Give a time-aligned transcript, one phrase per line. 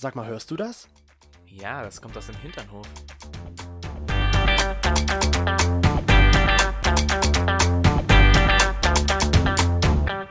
[0.00, 0.88] Sag mal, hörst du das?
[1.44, 2.86] Ja, das kommt aus dem Hinternhof.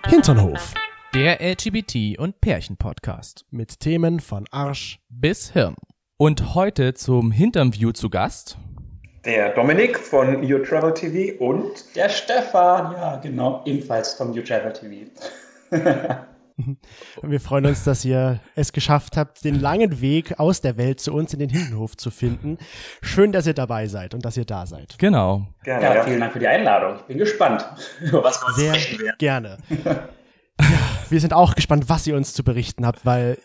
[0.07, 0.73] Hinternhof.
[1.13, 3.43] Der LGBT- und Pärchen-Podcast.
[3.51, 5.75] Mit Themen von Arsch bis Hirn.
[6.15, 8.57] Und heute zum Hinterview zu Gast.
[9.25, 14.71] Der Dominik von You Travel TV und der Stefan, ja genau, ebenfalls von You Travel
[14.71, 15.11] TV.
[17.21, 21.13] Wir freuen uns, dass ihr es geschafft habt, den langen Weg aus der Welt zu
[21.13, 22.57] uns in den Hinterhof zu finden.
[23.01, 24.97] Schön, dass ihr dabei seid und dass ihr da seid.
[24.97, 25.47] Genau.
[25.63, 26.97] Gerne, ja, vielen Dank für die Einladung.
[26.97, 27.65] Ich bin gespannt,
[28.11, 29.57] was wir Sehr gerne.
[30.59, 30.79] Ja,
[31.11, 33.37] wir sind auch gespannt, was ihr uns zu berichten habt, weil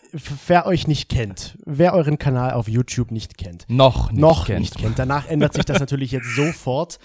[0.47, 4.61] wer euch nicht kennt, wer euren Kanal auf YouTube nicht kennt, noch nicht, noch kennt.
[4.61, 6.97] nicht kennt, danach ändert sich das natürlich jetzt sofort.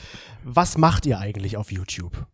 [0.45, 2.27] Was macht ihr eigentlich auf YouTube?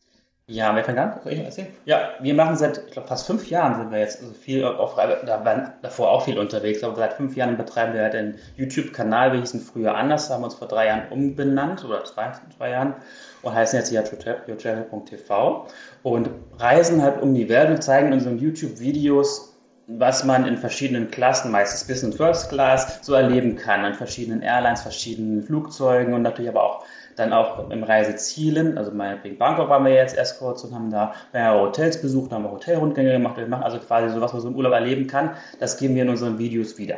[0.46, 1.18] Ja, wer fängt an?
[1.22, 1.68] Soll ich erzählen?
[1.86, 4.94] Ja, wir machen seit, ich glaube, fast fünf Jahren sind wir jetzt also viel auf,
[4.94, 9.32] da waren davor auch viel unterwegs, aber seit fünf Jahren betreiben wir halt einen YouTube-Kanal.
[9.32, 12.92] Wir hießen früher anders, haben uns vor drei Jahren umbenannt, oder zwei, zwei Jahren,
[13.40, 15.66] und heißen jetzt yourtravel.tv
[16.02, 19.54] und reisen halt um die Welt und zeigen in unseren YouTube-Videos,
[19.86, 24.82] was man in verschiedenen Klassen, meistens Business First Class, so erleben kann, an verschiedenen Airlines,
[24.82, 26.84] verschiedenen Flugzeugen und natürlich aber auch
[27.16, 31.14] dann auch im Reisezielen, also meinetwegen Bangkok waren wir jetzt erst kurz und haben da
[31.32, 33.36] mehrere Hotels besucht, haben Hotelrundgänge gemacht.
[33.36, 35.30] Wir machen also quasi so, was man so im Urlaub erleben kann.
[35.60, 36.96] Das geben wir in unseren Videos wieder.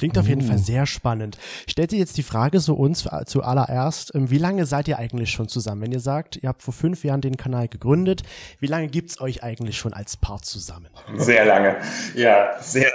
[0.00, 0.58] Klingt auf jeden Fall uh.
[0.58, 1.36] sehr spannend.
[1.68, 5.46] Stellt ihr jetzt die Frage so uns zuallererst, ähm, wie lange seid ihr eigentlich schon
[5.46, 5.82] zusammen?
[5.82, 8.22] Wenn ihr sagt, ihr habt vor fünf Jahren den Kanal gegründet,
[8.60, 10.88] wie lange gibt's euch eigentlich schon als Paar zusammen?
[11.16, 11.76] Sehr lange.
[12.14, 12.90] Ja, sehr.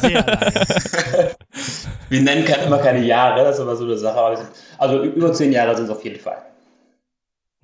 [0.00, 0.66] Sehr lange.
[2.08, 4.48] wir nennen immer keine Jahre, das ist aber so eine Sache.
[4.78, 6.38] Also über zehn Jahre sind es auf jeden Fall.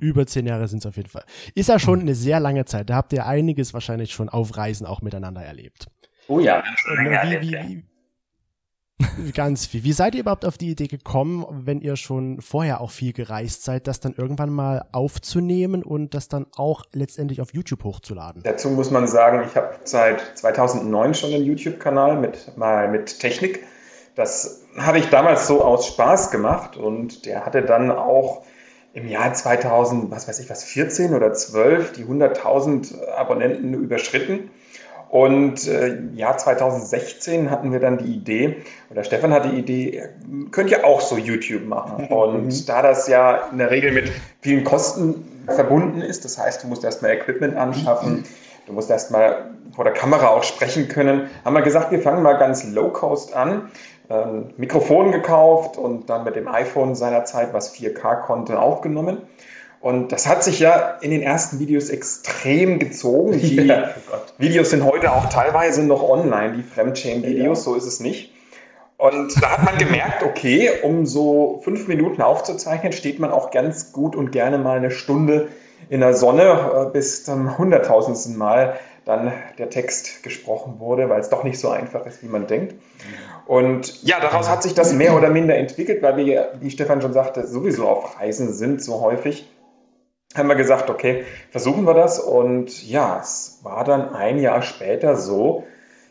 [0.03, 1.25] Über zehn Jahre sind es auf jeden Fall.
[1.55, 2.91] Ist ja schon eine sehr lange Zeit.
[2.91, 5.87] Da habt ihr einiges wahrscheinlich schon auf Reisen auch miteinander erlebt.
[6.29, 7.83] Oh ja, schon länger wie, erlebt, wie, ja.
[9.35, 9.85] Ganz viel.
[9.85, 13.65] Wie seid ihr überhaupt auf die Idee gekommen, wenn ihr schon vorher auch viel gereist
[13.65, 18.43] seid, das dann irgendwann mal aufzunehmen und das dann auch letztendlich auf YouTube hochzuladen?
[18.43, 23.65] Dazu muss man sagen, ich habe seit 2009 schon einen YouTube-Kanal mit, mal mit Technik.
[24.15, 28.45] Das habe ich damals so aus Spaß gemacht und der hatte dann auch
[28.95, 34.51] im Jahr 2000, was weiß ich was, 14 oder 12 die 100.000 Abonnenten überschritten.
[35.13, 40.09] Und äh, ja, 2016 hatten wir dann die Idee, oder Stefan hat die Idee,
[40.53, 42.07] könnt ihr auch so YouTube machen.
[42.09, 42.67] Und mhm.
[42.67, 46.83] da das ja in der Regel mit vielen Kosten verbunden ist, das heißt, du musst
[46.83, 48.25] erstmal Equipment anschaffen,
[48.67, 52.39] du musst erstmal vor der Kamera auch sprechen können, haben wir gesagt, wir fangen mal
[52.39, 53.71] ganz low-cost an.
[54.09, 59.19] Ein Mikrofon gekauft und dann mit dem iPhone seinerzeit, was 4K konnte, aufgenommen.
[59.83, 63.33] Und das hat sich ja in den ersten Videos extrem gezogen.
[63.41, 67.65] Die ja, oh Videos sind heute auch teilweise noch online, die Fremdchain-Videos, ja.
[67.65, 68.33] so ist es nicht.
[68.97, 73.93] Und da hat man gemerkt, okay, um so fünf Minuten aufzuzeichnen, steht man auch ganz
[73.93, 75.49] gut und gerne mal eine Stunde
[75.91, 81.29] in der Sonne, äh, bis zum hunderttausendsten Mal dann der Text gesprochen wurde, weil es
[81.29, 82.77] doch nicht so einfach ist, wie man denkt.
[83.47, 87.13] Und ja, daraus hat sich das mehr oder minder entwickelt, weil wir, wie Stefan schon
[87.13, 89.49] sagte, sowieso auf Reisen sind so häufig
[90.35, 92.19] haben wir gesagt, okay, versuchen wir das.
[92.19, 95.65] Und ja, es war dann ein Jahr später so,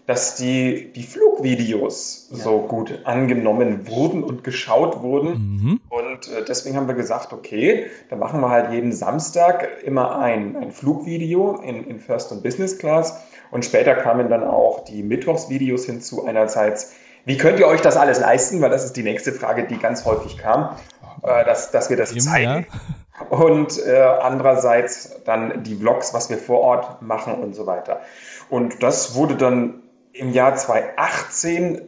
[0.08, 2.38] dass die, die Flugvideos ja.
[2.38, 5.30] so gut angenommen wurden und geschaut wurden.
[5.30, 5.80] Mhm.
[5.90, 10.56] Und äh, deswegen haben wir gesagt, okay, dann machen wir halt jeden Samstag immer ein,
[10.56, 13.22] ein Flugvideo in, in First und Business Class.
[13.52, 16.26] Und später kamen dann auch die Mittwochsvideos hinzu.
[16.26, 16.94] Einerseits,
[17.26, 18.62] wie könnt ihr euch das alles leisten?
[18.62, 20.76] Weil das ist die nächste Frage, die ganz häufig kam,
[21.24, 22.66] äh, dass, dass wir das Eben, zeigen.
[22.70, 22.80] Ja
[23.30, 28.02] und äh, andererseits dann die Vlogs, was wir vor Ort machen und so weiter.
[28.50, 29.82] Und das wurde dann
[30.14, 31.82] im Jahr 2018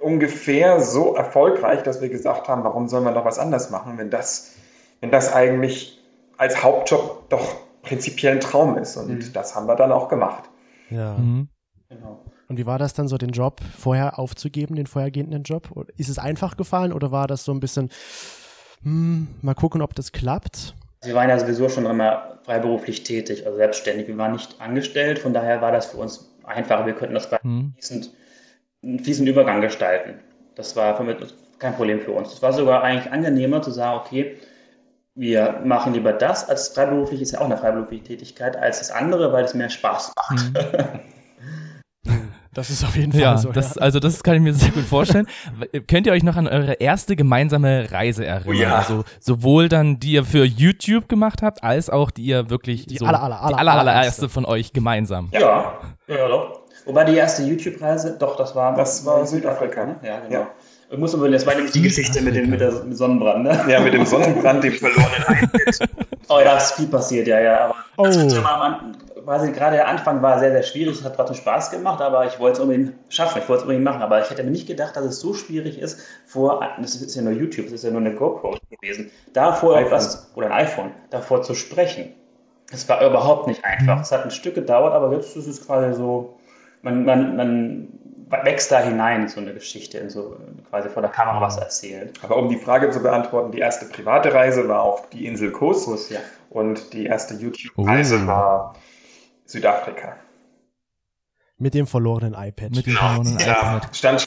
[0.00, 4.10] ungefähr so erfolgreich, dass wir gesagt haben, warum soll man noch was anders machen, wenn
[4.10, 4.56] das,
[5.00, 6.00] wenn das eigentlich
[6.36, 8.96] als Hauptjob doch prinzipiell ein Traum ist.
[8.96, 9.32] Und mhm.
[9.32, 10.44] das haben wir dann auch gemacht.
[10.90, 11.14] Ja.
[11.14, 11.48] Mhm.
[11.88, 12.24] Genau.
[12.48, 15.70] Und wie war das dann so, den Job vorher aufzugeben, den vorhergehenden Job?
[15.96, 17.90] Ist es einfach gefallen oder war das so ein bisschen,
[18.82, 20.74] hm, mal gucken, ob das klappt.
[21.02, 24.08] Wir waren ja sowieso schon immer freiberuflich tätig, also selbstständig.
[24.08, 26.86] Wir waren nicht angestellt, von daher war das für uns einfacher.
[26.86, 27.72] Wir könnten das hm.
[27.74, 28.10] fließend,
[28.82, 30.20] einen fließenden Übergang gestalten.
[30.54, 30.94] Das war
[31.58, 32.32] kein Problem für uns.
[32.32, 34.38] Es war sogar eigentlich angenehmer zu sagen, okay,
[35.14, 39.32] wir machen lieber das als freiberuflich, ist ja auch eine freiberufliche Tätigkeit, als das andere,
[39.32, 40.40] weil es mehr Spaß macht.
[40.40, 41.00] Hm.
[42.54, 43.50] Das ist auf jeden Fall ja, so.
[43.50, 43.82] Das, ja.
[43.82, 45.26] Also das kann ich mir sehr gut vorstellen.
[45.88, 48.48] Könnt ihr euch noch an eure erste gemeinsame Reise erinnern?
[48.48, 48.76] Oh ja.
[48.76, 52.98] Also sowohl dann, die ihr für YouTube gemacht habt, als auch die ihr wirklich die
[52.98, 55.30] so aller, aller, aller, die aller, allererste von euch gemeinsam.
[55.32, 56.62] Ja, ja, doch.
[56.84, 58.74] Wobei die erste YouTube-Reise, doch, das war.
[58.74, 59.86] Das war Südafrika.
[59.86, 59.96] Ne?
[60.02, 60.40] Ja, genau.
[60.40, 60.50] Ja.
[60.90, 63.64] Ich muss aber, das war nämlich die Geschichte mit dem, mit, der, mit Sonnenbrand, ne?
[63.66, 65.88] Ja, mit dem Sonnenbrand, dem verlorenen iPad.
[66.28, 67.64] oh, da ist viel passiert, ja, ja.
[67.64, 68.04] Aber oh.
[69.24, 72.38] Quasi gerade der Anfang war sehr, sehr schwierig, es hat trotzdem Spaß gemacht, aber ich
[72.38, 74.02] wollte es unbedingt schaffen, ich wollte es unbedingt machen.
[74.02, 77.22] Aber ich hätte mir nicht gedacht, dass es so schwierig ist, vor, das ist ja
[77.22, 81.42] nur YouTube, das ist ja nur eine GoPro gewesen, davor etwas, oder ein iPhone, davor
[81.42, 82.12] zu sprechen.
[82.72, 84.00] Es war überhaupt nicht einfach.
[84.00, 86.38] Es hat ein Stück gedauert, aber jetzt ist es quasi so,
[86.80, 87.88] man, man, man
[88.44, 90.36] wächst da hinein in so eine Geschichte, in so
[90.70, 92.18] quasi vor der Kamera was erzählt.
[92.22, 95.84] Aber um die Frage zu beantworten, die erste private Reise war auf die Insel Kos,
[95.84, 96.20] Kos ja.
[96.48, 98.26] und die erste YouTube-Reise oh.
[98.26, 98.74] war
[99.52, 100.16] Südafrika.
[101.58, 102.70] Mit dem verlorenen iPad.
[102.74, 103.94] Mit dem verlorenen ja, iPad.
[103.94, 104.26] Stand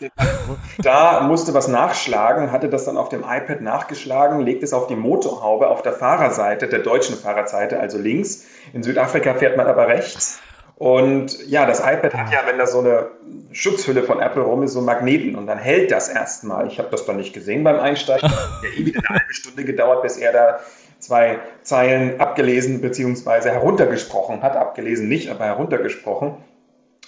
[0.77, 4.95] da musste was nachschlagen, hatte das dann auf dem iPad nachgeschlagen, legt es auf die
[4.95, 8.45] Motorhaube auf der Fahrerseite, der deutschen Fahrerseite, also links.
[8.71, 10.39] In Südafrika fährt man aber rechts.
[10.75, 13.09] Und ja, das iPad hat ja, wenn da so eine
[13.51, 16.67] Schutzhülle von Apple rum ist, so Magneten und dann hält das erstmal.
[16.67, 18.29] Ich habe das dann nicht gesehen beim Einsteigen.
[18.29, 20.59] Ja, eh wieder eine halbe Stunde gedauert, bis er da
[20.99, 23.49] zwei Zeilen abgelesen bzw.
[23.49, 24.55] heruntergesprochen hat.
[24.55, 26.35] Abgelesen nicht, aber heruntergesprochen.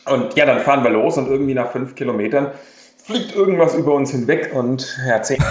[0.06, 2.52] Und ja, dann fahren wir los und irgendwie nach fünf Kilometern
[3.08, 5.42] fliegt irgendwas über uns hinweg und ja, zehn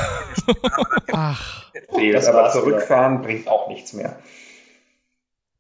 [1.13, 1.73] Ach,
[2.13, 4.19] das aber zurückfahren bringt auch nichts mehr.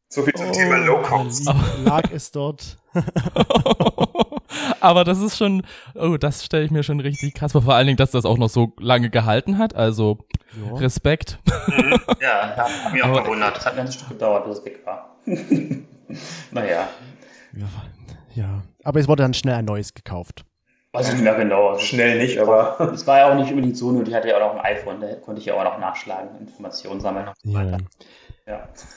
[0.08, 1.50] So viel zum oh, Thema Low Cost.
[1.84, 2.78] Lag es dort.
[4.86, 5.62] Aber das ist schon,
[5.94, 7.62] oh, das stelle ich mir schon richtig krass vor.
[7.62, 9.74] Vor allen Dingen, dass das auch noch so lange gehalten hat.
[9.74, 10.18] Also
[10.64, 10.76] ja.
[10.76, 11.38] Respekt.
[11.66, 12.00] Mhm.
[12.20, 13.56] Ja, ja hat mich auch gewundert.
[13.56, 15.16] Das hat mir ein Stück gedauert, bis es weg war.
[16.52, 16.88] naja.
[17.52, 17.66] Ja,
[18.34, 20.44] ja, aber es wurde dann schnell ein neues gekauft.
[20.94, 21.70] Nicht mehr genau.
[21.70, 22.76] Also schnell nicht, aber.
[22.94, 25.00] Es war ja auch nicht unbedingt so, nur die hatte ja auch noch ein iPhone,
[25.00, 27.70] da konnte ich ja auch noch nachschlagen, Informationen sammeln und so weiter.
[27.72, 27.76] Ja.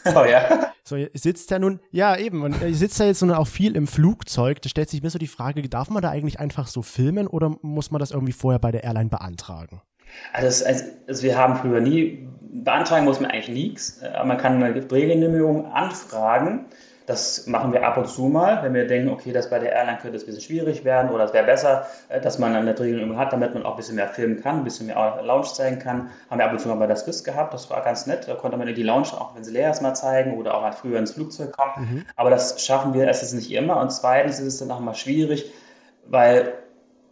[0.05, 0.71] Oh ja.
[0.89, 3.75] So, ihr sitzt ja nun, ja eben, und ihr sitzt ja jetzt nun auch viel
[3.75, 4.59] im Flugzeug.
[4.63, 7.55] Da stellt sich mir so die Frage, darf man da eigentlich einfach so filmen oder
[7.61, 9.83] muss man das irgendwie vorher bei der Airline beantragen?
[10.33, 14.01] Also, also, also wir haben früher nie, beantragen muss man eigentlich nichts.
[14.25, 16.65] Man kann eine Regelgenehmigung anfragen.
[17.09, 19.97] Das machen wir ab und zu mal, wenn wir denken, okay, das bei der Airline
[19.97, 23.17] könnte es ein bisschen schwierig werden oder es wäre besser, äh, dass man eine Regelung
[23.17, 26.11] hat, damit man auch ein bisschen mehr filmen kann, ein bisschen mehr Lounge zeigen kann.
[26.29, 28.27] Haben wir ab und zu mal bei der Swiss gehabt, das war ganz nett.
[28.27, 30.71] Da konnte man die Lounge, auch wenn sie leer ist, mal zeigen oder auch mal
[30.71, 31.71] früher ins Flugzeug kommen.
[31.77, 32.06] Mhm.
[32.15, 35.51] Aber das schaffen wir erstens nicht immer und zweitens ist es dann auch mal schwierig,
[36.06, 36.53] weil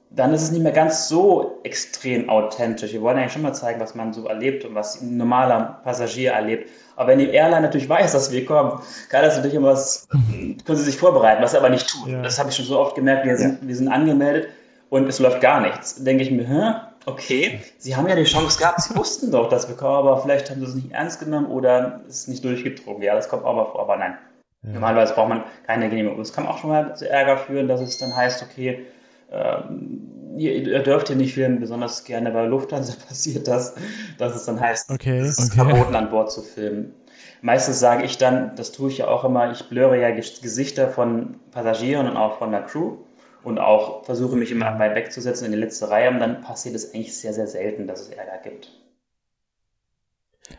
[0.10, 2.94] dann ist es nicht mehr ganz so extrem authentisch.
[2.94, 6.32] Wir wollen eigentlich schon mal zeigen, was man so erlebt und was ein normaler Passagier
[6.32, 6.70] erlebt.
[6.96, 10.78] Aber wenn die Airline natürlich weiß, dass wir kommen, kann das natürlich immer was, können
[10.78, 12.10] sie sich vorbereiten, was sie aber nicht tun.
[12.10, 12.22] Ja.
[12.22, 13.68] Das habe ich schon so oft gemerkt, wir sind, ja.
[13.68, 14.50] wir sind angemeldet
[14.90, 16.04] und es läuft gar nichts.
[16.04, 16.74] Denke ich mir, Hä?
[17.06, 20.50] okay, sie haben ja die Chance gehabt, sie wussten doch, dass wir kommen, aber vielleicht
[20.50, 23.02] haben sie es nicht ernst genommen oder es ist nicht durchgedrungen.
[23.02, 24.18] Ja, das kommt auch mal vor, aber nein.
[24.64, 24.72] Ja.
[24.72, 26.18] Normalerweise braucht man keine Genehmigung.
[26.18, 28.86] Das kann auch schon mal zu Ärger führen, dass es dann heißt, okay,
[29.32, 33.76] ähm, ihr, ihr, dürft hier nicht filmen, besonders gerne bei Lufthansa passiert das,
[34.18, 35.70] dass es dann heißt, okay, es ist okay.
[35.70, 36.94] verboten an Bord zu filmen.
[37.42, 41.40] Meistens sage ich dann, das tue ich ja auch immer, ich blöre ja Gesichter von
[41.52, 42.98] Passagieren und auch von der Crew
[43.44, 46.94] und auch versuche mich immer weit wegzusetzen in die letzte Reihe und dann passiert es
[46.94, 48.72] eigentlich sehr, sehr selten, dass es Ärger gibt.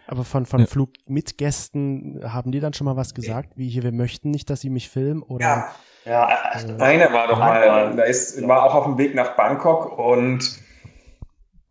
[0.06, 0.66] Aber von, von ja.
[0.66, 4.70] Flugmitgästen haben die dann schon mal was gesagt, wie hier, wir möchten nicht, dass sie
[4.70, 5.44] mich filmen oder?
[5.44, 5.74] Ja
[6.04, 9.98] ja, also, einer war doch mal, da ist, war auch auf dem Weg nach Bangkok
[9.98, 10.58] und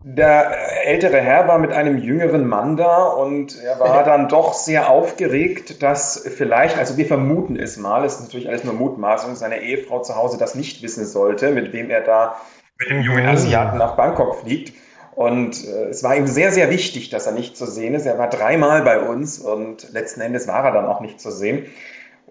[0.03, 4.89] der ältere Herr war mit einem jüngeren Mann da und er war dann doch sehr
[4.89, 9.62] aufgeregt, dass vielleicht, also wir vermuten es mal, es ist natürlich alles nur Mutmaßung, seine
[9.62, 12.38] Ehefrau zu Hause das nicht wissen sollte, mit wem er da
[12.79, 13.25] mit dem jungen.
[13.25, 14.74] Asiaten nach Bangkok fliegt.
[15.15, 18.05] Und äh, es war ihm sehr, sehr wichtig, dass er nicht zu sehen ist.
[18.05, 21.65] Er war dreimal bei uns und letzten Endes war er dann auch nicht zu sehen.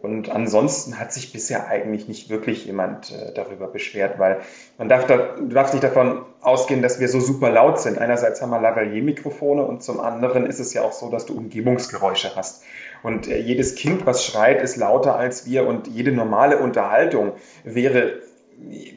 [0.03, 4.41] Und ansonsten hat sich bisher eigentlich nicht wirklich jemand äh, darüber beschwert, weil
[4.77, 7.99] man darf, da, du darfst nicht davon ausgehen, dass wir so super laut sind.
[7.99, 12.37] Einerseits haben wir Lavalier-Mikrofone und zum anderen ist es ja auch so, dass du Umgebungsgeräusche
[12.37, 12.63] hast.
[13.03, 17.33] Und äh, jedes Kind, was schreit, ist lauter als wir und jede normale Unterhaltung
[17.65, 18.21] wäre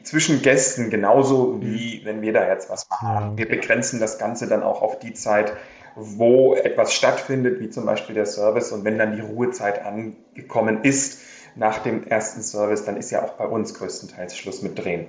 [0.04, 3.36] zwischen Gästen genauso wie wenn wir da jetzt was machen.
[3.36, 5.52] Wir begrenzen das Ganze dann auch auf die Zeit,
[5.96, 8.72] wo etwas stattfindet, wie zum Beispiel der Service.
[8.72, 11.20] Und wenn dann die Ruhezeit angekommen ist
[11.56, 15.06] nach dem ersten Service, dann ist ja auch bei uns größtenteils Schluss mit Drehen.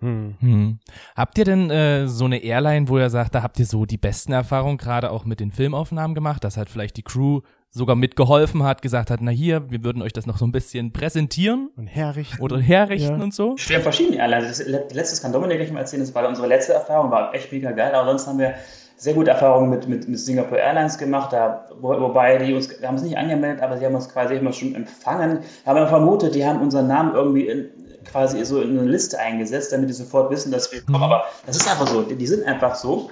[0.00, 0.36] Hm.
[0.40, 0.78] Hm.
[1.16, 3.96] Habt ihr denn äh, so eine Airline, wo ihr sagt, da habt ihr so die
[3.96, 8.62] besten Erfahrungen gerade auch mit den Filmaufnahmen gemacht, dass halt vielleicht die Crew sogar mitgeholfen
[8.62, 11.88] hat, gesagt hat, na hier, wir würden euch das noch so ein bisschen präsentieren und
[11.88, 13.24] herrichten oder herrichten ja.
[13.24, 13.56] und so.
[13.56, 14.64] Wir haben verschiedene Airlines.
[14.66, 17.92] Letztes kann Dominik gleich mal erzählen, das war unsere letzte Erfahrung, war echt mega geil,
[17.94, 18.54] aber sonst haben wir
[18.96, 22.86] sehr gute Erfahrungen mit, mit, mit Singapore Airlines gemacht, da, wo, wobei die uns, wir
[22.86, 26.46] haben es nicht angemeldet, aber sie haben uns quasi immer schon empfangen, haben vermutet, die
[26.46, 27.70] haben unseren Namen irgendwie in,
[28.04, 31.02] quasi so in eine Liste eingesetzt, damit die sofort wissen, dass wir kommen.
[31.02, 33.10] Aber das ist einfach so, die sind einfach so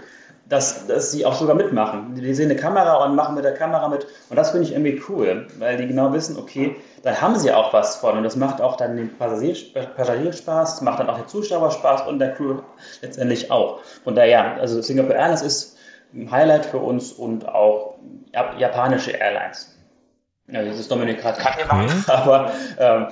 [0.53, 2.15] dass, dass sie auch sogar mitmachen.
[2.15, 4.07] Die sehen eine Kamera und machen mit der Kamera mit.
[4.29, 7.73] Und das finde ich irgendwie cool, weil die genau wissen, okay, dann haben sie auch
[7.73, 8.19] was von.
[8.19, 9.57] Und das macht auch dann den Passagier,
[9.97, 12.59] Passagier Spaß, macht dann auch den Zuschauer Spaß und der Crew
[13.01, 13.81] letztendlich auch.
[14.05, 15.79] Von daher, ja, also Singapore Airlines ist
[16.13, 17.95] ein Highlight für uns und auch
[18.59, 19.75] japanische Airlines.
[20.49, 23.07] Ja, das ist Dominik gerade Kacke machen, aber ähm,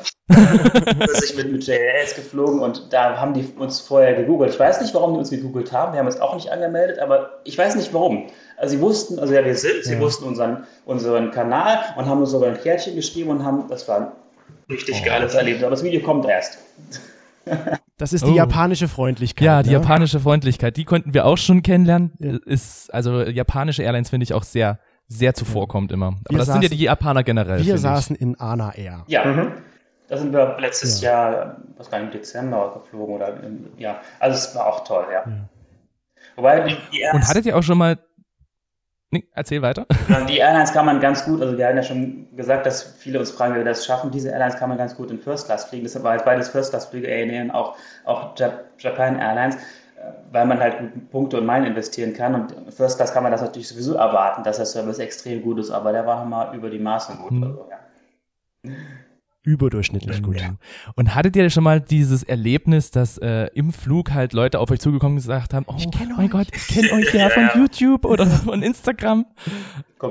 [1.24, 4.52] ich mit, mit JLS geflogen und da haben die uns vorher gegoogelt.
[4.52, 5.92] Ich weiß nicht, warum die uns gegoogelt haben.
[5.92, 8.28] Wir haben uns auch nicht angemeldet, aber ich weiß nicht warum.
[8.56, 10.00] Also sie wussten, also ja, wir sind, sie ja.
[10.00, 13.96] wussten unseren, unseren Kanal und haben uns sogar ein Kärtchen geschrieben und haben, das war
[13.96, 14.08] ein
[14.68, 15.04] richtig oh.
[15.04, 15.62] geiles Erlebnis.
[15.62, 16.58] Aber das Video kommt erst.
[17.98, 18.36] Das ist die oh.
[18.36, 19.44] japanische Freundlichkeit.
[19.44, 19.74] Ja, die ne?
[19.74, 20.76] japanische Freundlichkeit.
[20.76, 22.12] Die konnten wir auch schon kennenlernen.
[22.46, 24.78] Ist, also japanische Airlines finde ich auch sehr
[25.10, 26.06] sehr zuvorkommt immer.
[26.06, 27.64] Aber wir das saßen, sind ja die Japaner generell.
[27.64, 28.22] Wir saßen ich.
[28.22, 29.04] in Ana Air.
[29.08, 29.52] Ja, mhm.
[30.10, 31.30] Da sind wir letztes ja.
[31.30, 35.24] Jahr, was war im Dezember geflogen oder im, ja, also es war auch toll, ja.
[35.26, 35.48] ja.
[36.36, 37.98] Wobei die, die Und hattet ihr auch schon mal
[39.12, 39.86] Nee, erzähl weiter.
[40.28, 43.32] Die Airlines kann man ganz gut, also wir hatten ja schon gesagt, dass viele uns
[43.32, 44.12] fragen, wie wir das schaffen.
[44.12, 45.82] Diese Airlines kann man ganz gut in First Class fliegen.
[45.82, 48.36] Deshalb war halt beides First Class Flüge, ANA auch, auch
[48.78, 49.56] Japan Airlines
[50.32, 52.34] weil man halt Punkte und Meilen investieren kann.
[52.34, 55.70] Und First Class kann man das natürlich sowieso erwarten, dass der Service extrem gut ist,
[55.70, 57.32] aber der war mal über die Maßen gut.
[57.32, 57.44] Mhm.
[57.44, 58.72] Also, ja.
[59.50, 60.36] Überdurchschnittlich gut.
[60.94, 64.78] Und hattet ihr schon mal dieses Erlebnis, dass äh, im Flug halt Leute auf euch
[64.78, 65.74] zugekommen und gesagt haben, oh
[66.16, 66.30] mein euch.
[66.30, 69.26] Gott, ich kenne euch ja von YouTube oder von Instagram?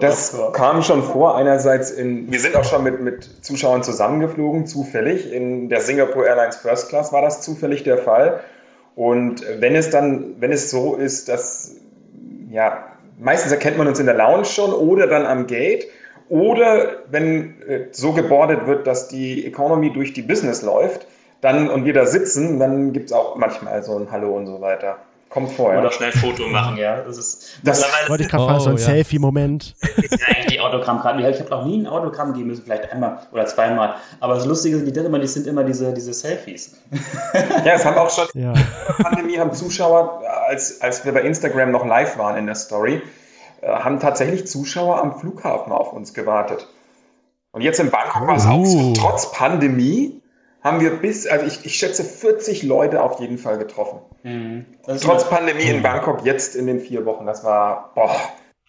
[0.01, 1.37] Das kam schon vor.
[1.37, 5.31] Einerseits in, wir sind auch schon mit, mit Zuschauern zusammengeflogen, zufällig.
[5.31, 8.41] In der Singapore Airlines First Class war das zufällig der Fall.
[8.95, 11.75] Und wenn es dann, wenn es so ist, dass,
[12.51, 12.83] ja,
[13.17, 15.87] meistens erkennt man uns in der Lounge schon oder dann am Gate
[16.29, 21.07] oder wenn äh, so gebordet wird, dass die Economy durch die Business läuft,
[21.41, 24.61] dann und wir da sitzen, dann gibt es auch manchmal so ein Hallo und so
[24.61, 24.97] weiter.
[25.29, 25.79] Kommt vor, ja.
[25.79, 27.01] Oder schnell Foto machen, ja.
[27.01, 28.85] Das ist das wollte ich gerade fragen, oh, so ein oh, ja.
[28.85, 29.75] Selfie-Moment.
[30.49, 31.23] Die Autogrammkarten.
[31.23, 33.95] Ich habe noch nie ein Autogramm geben müssen, vielleicht einmal oder zweimal.
[34.19, 36.77] Aber das Lustige ist, die, immer, die sind immer diese, diese Selfies.
[37.63, 38.53] Ja, es haben auch schon ja.
[38.53, 42.55] in der Pandemie haben Zuschauer, als, als wir bei Instagram noch live waren in der
[42.55, 43.01] Story, äh,
[43.67, 46.67] haben tatsächlich Zuschauer am Flughafen auf uns gewartet.
[47.51, 48.27] Und jetzt in Bangkok oh.
[48.27, 50.21] war es auch so, trotz Pandemie
[50.61, 53.99] haben wir bis, also ich, ich schätze 40 Leute auf jeden Fall getroffen.
[54.23, 54.65] Mhm.
[54.83, 57.25] Trotz Pandemie in Bangkok jetzt in den vier Wochen.
[57.25, 58.15] Das war, boah.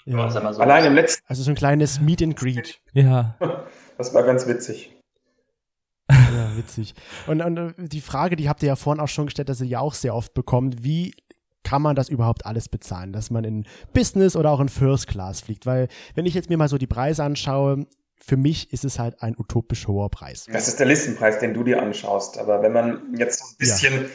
[0.05, 0.31] Ja.
[0.31, 1.23] So Allein im letzten.
[1.27, 2.81] Also so ein kleines Meet and Greet.
[2.93, 3.37] Ja.
[3.99, 4.97] Das war ganz witzig.
[6.11, 6.95] Ja, witzig.
[7.27, 9.67] Und, und äh, die Frage, die habt ihr ja vorhin auch schon gestellt, dass ihr
[9.67, 11.13] ja auch sehr oft bekommt, wie
[11.65, 15.41] kann man das überhaupt alles bezahlen, dass man in Business oder auch in First Class
[15.41, 15.67] fliegt?
[15.67, 17.87] Weil wenn ich jetzt mir mal so die Preise anschaue,
[18.23, 20.47] für mich ist es halt ein utopisch hoher Preis.
[20.53, 22.39] Das ist der Listenpreis, den du dir anschaust.
[22.39, 24.09] Aber wenn man jetzt so ein bisschen ja.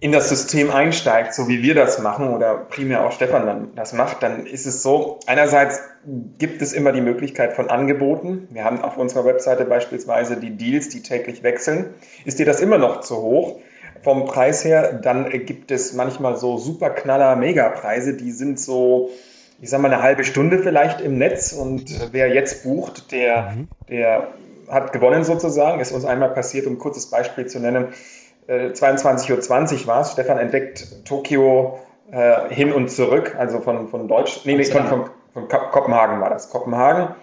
[0.00, 3.92] in das System einsteigt, so wie wir das machen oder primär auch Stefan dann das
[3.92, 5.80] macht, dann ist es so, einerseits
[6.38, 8.48] gibt es immer die Möglichkeit von Angeboten.
[8.50, 11.94] Wir haben auf unserer Webseite beispielsweise die Deals, die täglich wechseln.
[12.24, 13.60] Ist dir das immer noch zu hoch?
[14.02, 19.10] Vom Preis her, dann gibt es manchmal so Superknaller Megapreise, die sind so
[19.60, 23.50] ich sag mal, eine halbe Stunde vielleicht im Netz und äh, wer jetzt bucht, der,
[23.50, 23.68] mhm.
[23.88, 24.28] der
[24.68, 25.80] hat gewonnen sozusagen.
[25.80, 27.88] Ist uns einmal passiert, um ein kurzes Beispiel zu nennen.
[28.46, 30.12] Äh, 22.20 Uhr war es.
[30.12, 31.78] Stefan entdeckt Tokio
[32.10, 36.30] äh, hin und zurück, also von, von Deutsch, nee, nee von, von, von Kopenhagen war
[36.30, 36.50] das.
[36.50, 37.14] Kopenhagen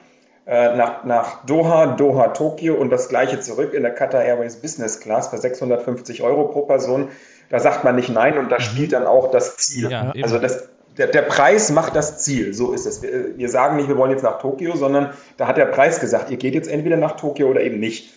[0.47, 4.99] äh, nach, nach Doha, Doha, Tokio und das gleiche zurück in der Qatar Airways Business
[4.99, 7.09] Class für 650 Euro pro Person.
[7.49, 8.61] Da sagt man nicht nein und da mhm.
[8.61, 9.89] spielt dann auch das Ziel.
[9.89, 13.01] Ja, also das, der, der Preis macht das Ziel, so ist es.
[13.01, 16.29] Wir, wir sagen nicht, wir wollen jetzt nach Tokio, sondern da hat der Preis gesagt,
[16.29, 18.13] ihr geht jetzt entweder nach Tokio oder eben nicht.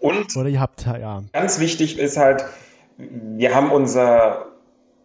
[0.00, 1.22] Und oder ihr habt, ja.
[1.32, 2.44] ganz wichtig ist halt,
[2.96, 4.46] wir haben unser,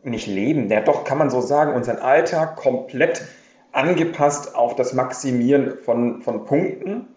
[0.03, 3.23] nicht Leben, ja doch kann man so sagen, unseren Alltag komplett
[3.71, 7.07] angepasst auf das Maximieren von, von Punkten.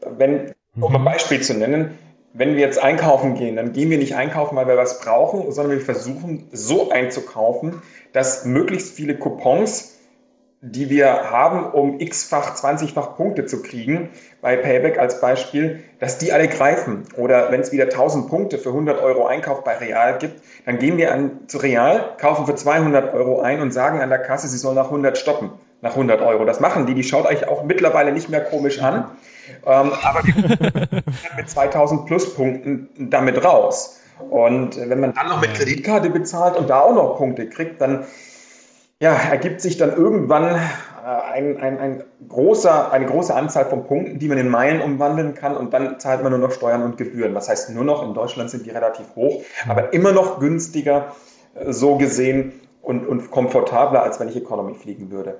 [0.00, 1.04] Wenn, um ein mhm.
[1.04, 1.98] Beispiel zu nennen,
[2.38, 5.78] wenn wir jetzt einkaufen gehen, dann gehen wir nicht einkaufen, weil wir was brauchen, sondern
[5.78, 7.80] wir versuchen so einzukaufen,
[8.12, 9.94] dass möglichst viele Coupons,
[10.60, 14.10] die wir haben, um x-fach, 20-fach Punkte zu kriegen,
[14.42, 17.04] bei Payback als Beispiel, dass die alle greifen.
[17.16, 20.98] Oder wenn es wieder 1000 Punkte für 100 Euro Einkauf bei Real gibt, dann gehen
[20.98, 24.58] wir an, zu Real, kaufen für 200 Euro ein und sagen an der Kasse, sie
[24.58, 26.44] soll nach 100 stoppen, nach 100 Euro.
[26.44, 29.10] Das machen die, die schaut euch auch mittlerweile nicht mehr komisch an.
[29.64, 30.22] Ähm, aber
[31.36, 34.00] mit 2000 Pluspunkten damit raus.
[34.30, 38.04] Und wenn man dann noch mit Kreditkarte bezahlt und da auch noch Punkte kriegt, dann
[38.98, 40.58] ja, ergibt sich dann irgendwann
[41.06, 45.56] ein, ein, ein großer, eine große Anzahl von Punkten, die man in Meilen umwandeln kann
[45.56, 47.34] und dann zahlt man nur noch Steuern und Gebühren.
[47.34, 51.14] Was heißt nur noch, in Deutschland sind die relativ hoch, aber immer noch günstiger
[51.54, 55.38] äh, so gesehen und, und komfortabler, als wenn ich Economy fliegen würde.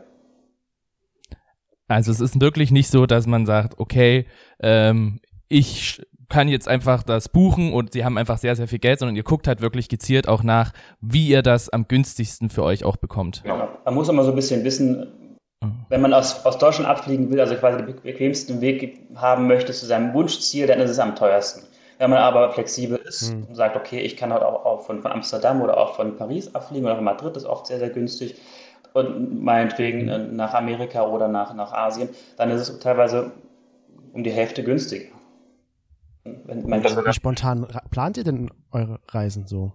[1.88, 4.26] Also es ist wirklich nicht so, dass man sagt, okay,
[4.60, 8.98] ähm, ich kann jetzt einfach das buchen und sie haben einfach sehr, sehr viel Geld,
[8.98, 12.84] sondern ihr guckt halt wirklich gezielt auch nach, wie ihr das am günstigsten für euch
[12.84, 13.42] auch bekommt.
[13.44, 13.68] Genau.
[13.84, 15.26] Man muss immer so ein bisschen wissen,
[15.62, 15.86] Mhm.
[15.88, 19.86] Wenn man aus, aus Deutschland abfliegen will, also quasi den bequemsten Weg haben möchte zu
[19.86, 21.64] seinem Wunschziel, dann ist es am teuersten.
[21.98, 23.44] Wenn man aber flexibel ist mhm.
[23.48, 26.54] und sagt, okay, ich kann halt auch, auch von, von, Amsterdam oder auch von Paris
[26.54, 28.36] abfliegen oder von Madrid, ist oft sehr, sehr günstig
[28.96, 30.36] und meinetwegen mhm.
[30.36, 33.32] nach Amerika oder nach, nach Asien, dann ist es teilweise
[34.12, 35.14] um die Hälfte günstiger.
[36.24, 39.72] Wenn, Wie spontan plant ihr denn eure Reisen so?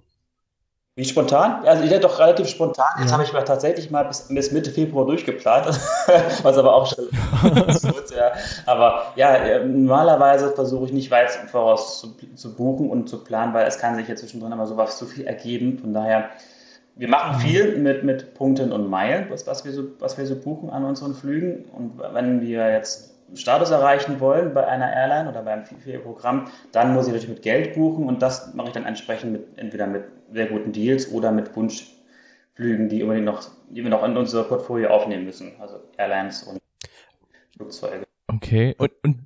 [0.95, 1.65] Wie spontan?
[1.65, 2.85] Also ich hätte doch relativ spontan.
[2.99, 3.13] Jetzt ja.
[3.13, 5.67] habe ich mal tatsächlich mal bis, bis, Mitte Februar durchgeplant,
[6.43, 7.05] was aber auch schon
[7.41, 8.33] gut, ja.
[8.65, 13.23] Aber ja, äh, normalerweise versuche ich nicht weit im Voraus zu, zu, buchen und zu
[13.23, 15.79] planen, weil es kann sich ja zwischendrin immer sowas zu viel ergeben.
[15.79, 16.29] Von daher,
[16.95, 17.41] wir machen mhm.
[17.41, 20.83] viel mit, mit Punkten und Meilen, was, was, wir so, was wir so buchen an
[20.83, 21.65] unseren Flügen.
[21.71, 25.63] Und wenn wir jetzt Status erreichen wollen bei einer Airline oder beim
[26.03, 29.57] Programm, dann muss ich natürlich mit Geld buchen und das mache ich dann entsprechend mit,
[29.57, 34.17] entweder mit sehr guten Deals oder mit Wunschflügen, die, unbedingt noch, die wir noch in
[34.17, 36.59] unser Portfolio aufnehmen müssen, also Airlines und
[37.55, 38.03] Flugzeuge.
[38.27, 39.17] Okay, und, und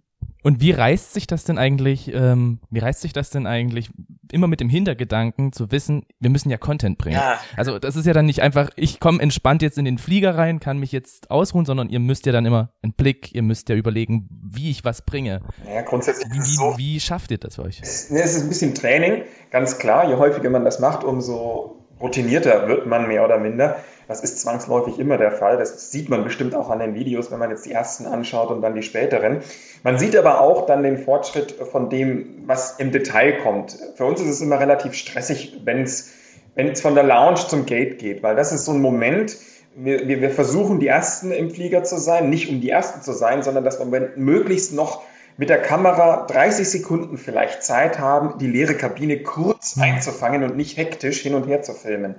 [0.46, 3.90] und wie reißt sich das denn eigentlich, ähm, wie reißt sich das denn eigentlich
[4.32, 7.17] immer mit dem Hintergedanken zu wissen, wir müssen ja Content bringen.
[7.17, 7.39] Ja.
[7.55, 10.60] Also das ist ja dann nicht einfach, ich komme entspannt jetzt in den Flieger rein,
[10.60, 13.75] kann mich jetzt ausruhen, sondern ihr müsst ja dann immer einen Blick, ihr müsst ja
[13.75, 15.41] überlegen, wie ich was bringe.
[15.67, 17.79] Ja, grundsätzlich wie, so, wie schafft ihr das euch?
[17.82, 20.08] Es, es ist ein bisschen Training, ganz klar.
[20.10, 23.78] Je häufiger man das macht, umso routinierter wird man mehr oder minder.
[24.08, 25.58] Das ist zwangsläufig immer der Fall.
[25.58, 28.62] Das sieht man bestimmt auch an den Videos, wenn man jetzt die ersten anschaut und
[28.62, 29.40] dann die späteren.
[29.84, 33.78] Man sieht aber auch dann den Fortschritt von dem, was im Detail kommt.
[33.96, 38.22] Für uns ist es immer relativ stressig, wenn es von der Lounge zum Gate geht,
[38.22, 39.38] weil das ist so ein Moment,
[39.75, 43.44] wir, wir, versuchen die Ersten im Flieger zu sein, nicht um die Ersten zu sein,
[43.44, 45.01] sondern dass wir möglichst noch
[45.38, 50.78] mit der Kamera 30 Sekunden vielleicht Zeit haben, die leere Kabine kurz einzufangen und nicht
[50.78, 52.16] hektisch hin und her zu filmen.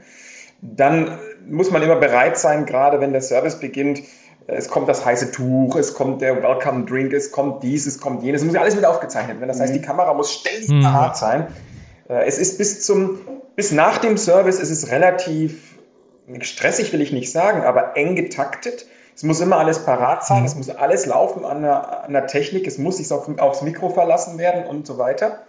[0.61, 4.03] Dann muss man immer bereit sein, gerade wenn der Service beginnt,
[4.49, 8.23] es kommt das heiße Tuch, es kommt der Welcome Drink, es kommt dies, es kommt
[8.23, 8.43] jenes.
[8.43, 9.49] Es muss ja alles mit aufgezeichnet werden.
[9.49, 10.83] Das heißt, die Kamera muss ständig mhm.
[10.83, 11.49] parat sein.
[12.09, 13.19] Äh, es ist bis zum,
[13.57, 15.77] bis nach dem Service ist es relativ
[16.41, 18.87] stressig, will ich nicht sagen, aber eng getaktet.
[19.17, 20.47] Es muss immer alles parat sein, mhm.
[20.47, 23.89] es muss alles laufen an der, an der Technik, es muss sich auf, aufs Mikro
[23.89, 25.41] verlassen werden und so weiter.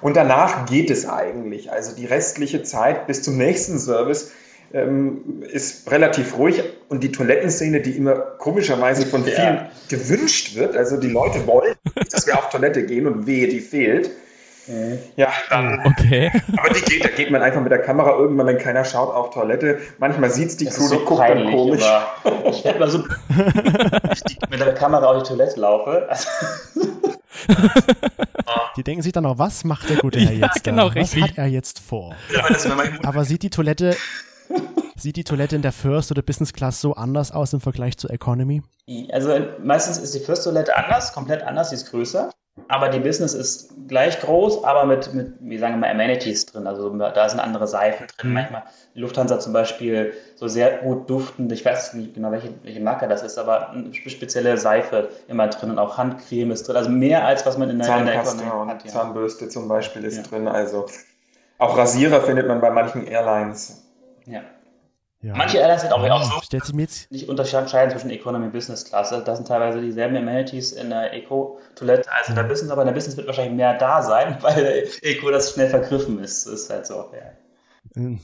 [0.00, 1.70] Und danach geht es eigentlich.
[1.70, 4.32] Also die restliche Zeit bis zum nächsten Service
[4.72, 9.70] ähm, ist relativ ruhig und die Toilettenszene, die immer komischerweise von vielen ja.
[9.88, 11.76] gewünscht wird, also die Leute wollen,
[12.10, 14.10] dass wir auf Toilette gehen und wehe, die fehlt.
[14.66, 14.98] Mhm.
[15.16, 15.84] Ja, dann.
[15.84, 16.30] Okay.
[16.56, 19.30] Aber die geht, da geht man einfach mit der Kamera irgendwann, wenn keiner schaut, auf
[19.30, 19.80] Toilette.
[19.98, 21.84] Manchmal sieht es die Crew, so die guckt dann komisch.
[22.50, 22.98] Ich hätte mal so,
[24.12, 26.08] ich mit der Kamera auf die Toilette laufe.
[28.76, 30.64] Die denken sich dann auch, was macht der gute Herr jetzt?
[30.64, 31.00] genau, da?
[31.00, 32.14] Was hat er jetzt vor?
[32.34, 32.44] Ja,
[33.02, 33.96] aber sieht die Toilette
[35.02, 38.10] Sieht die Toilette in der First oder Business Class so anders aus im Vergleich zur
[38.10, 38.62] Economy?
[39.10, 42.30] Also meistens ist die First Toilette anders, komplett anders, sie ist größer.
[42.68, 46.68] Aber die Business ist gleich groß, aber mit, mit wie sagen wir mal, Amenities drin.
[46.68, 48.30] Also da sind andere Seifen drin.
[48.30, 48.34] Mhm.
[48.34, 48.62] Manchmal
[48.94, 51.50] die Lufthansa zum Beispiel so sehr gut duftend.
[51.50, 55.72] Ich weiß nicht genau, welche, welche Marke das ist, aber eine spezielle Seife immer drin
[55.72, 56.76] und auch Handcreme ist drin.
[56.76, 58.84] Also mehr als was man in der, Zahnpasta in hat.
[58.84, 58.90] Ja.
[58.92, 60.22] Zahnbürste zum Beispiel ist ja.
[60.22, 60.46] drin.
[60.46, 60.86] Also
[61.58, 63.82] auch Rasierer findet man bei manchen Airlines.
[64.26, 64.42] Ja.
[65.22, 65.36] Ja.
[65.36, 66.14] Manche Airlines sind auch, ja.
[66.14, 69.22] auch so, Stellt sie mir jetzt nicht unterscheiden zwischen Economy und Business Klasse.
[69.24, 72.94] Da sind teilweise dieselben Amenities in der Eco-Toilette als in der Business, aber in der
[72.94, 76.46] Business wird wahrscheinlich mehr da sein, weil Eco das schnell vergriffen ist.
[76.46, 77.32] Das ist halt so, ja.
[77.94, 78.20] Ähm,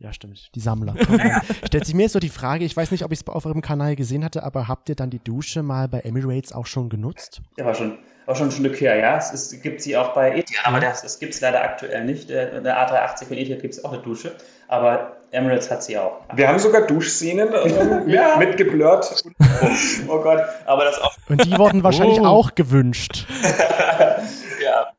[0.00, 0.50] ja, stimmt.
[0.56, 0.96] Die Sammler.
[1.66, 3.62] Stellt sich mir jetzt so die Frage, ich weiß nicht, ob ich es auf eurem
[3.62, 7.42] Kanal gesehen hatte, aber habt ihr dann die Dusche mal bei Emirates auch schon genutzt?
[7.58, 9.16] Ja, war schon, war schon ein Stück her, ja.
[9.16, 12.28] Es ist, gibt sie auch bei Etihad, aber das, das gibt es leider aktuell nicht.
[12.28, 16.22] Der A380 von Etihad gibt es auch eine Dusche, aber Emirates hat sie auch.
[16.34, 18.36] Wir haben sogar Duschszenen äh, ja.
[18.36, 19.24] mit, mitgeblurrt.
[20.08, 21.16] oh Gott, aber das auch.
[21.28, 22.26] Und die wurden wahrscheinlich oh.
[22.26, 23.26] auch gewünscht.
[24.64, 24.92] ja.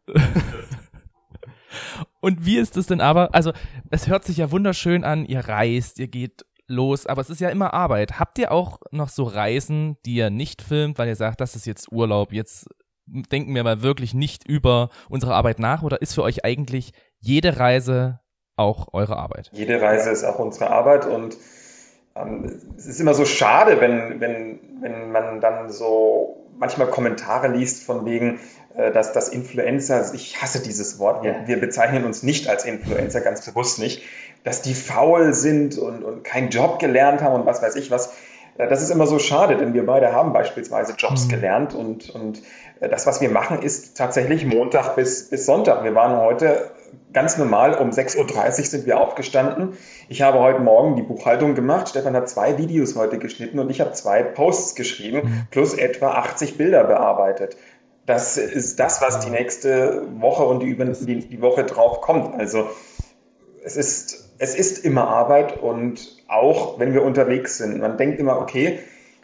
[2.19, 3.33] Und wie ist es denn aber?
[3.33, 3.53] Also,
[3.89, 7.49] es hört sich ja wunderschön an, ihr reist, ihr geht los, aber es ist ja
[7.49, 8.19] immer Arbeit.
[8.19, 11.65] Habt ihr auch noch so Reisen, die ihr nicht filmt, weil ihr sagt, das ist
[11.65, 12.67] jetzt Urlaub, jetzt
[13.05, 17.57] denken wir mal wirklich nicht über unsere Arbeit nach oder ist für euch eigentlich jede
[17.57, 18.19] Reise
[18.59, 19.49] auch eure Arbeit?
[19.53, 21.37] Jede Reise ist auch unsere Arbeit und
[22.15, 27.83] Ähm, es ist immer so schade, wenn, wenn, wenn man dann so manchmal Kommentare liest
[27.83, 28.39] von wegen,
[28.75, 33.21] äh, dass das Influencer, ich hasse dieses Wort, wir, wir, bezeichnen uns nicht als Influencer,
[33.21, 34.03] ganz bewusst nicht,
[34.43, 38.13] dass die faul sind und, und keinen Job gelernt haben und was weiß ich was.
[38.57, 41.29] Äh, das ist immer so schade, denn wir beide haben beispielsweise Jobs mhm.
[41.29, 42.41] gelernt und, und
[42.79, 45.83] äh, das, was wir machen, ist tatsächlich Montag bis, bis Sonntag.
[45.83, 46.71] Wir waren heute
[47.13, 48.17] ganz normal um 6.30
[48.59, 49.77] Uhr sind wir aufgestanden.
[50.07, 51.89] Ich habe heute Morgen die Buchhaltung gemacht.
[51.89, 55.47] Stefan hat zwei Videos heute geschnitten und ich habe zwei Posts geschrieben, mhm.
[55.51, 57.57] plus etwa 80 Bilder bearbeitet.
[58.05, 62.33] Das ist das, was die nächste Woche und die, die, die Woche drauf kommt.
[62.39, 62.69] Also
[63.63, 67.79] es ist, es ist immer Arbeit und auch wenn wir unterwegs sind.
[67.79, 68.79] Man denkt immer, okay,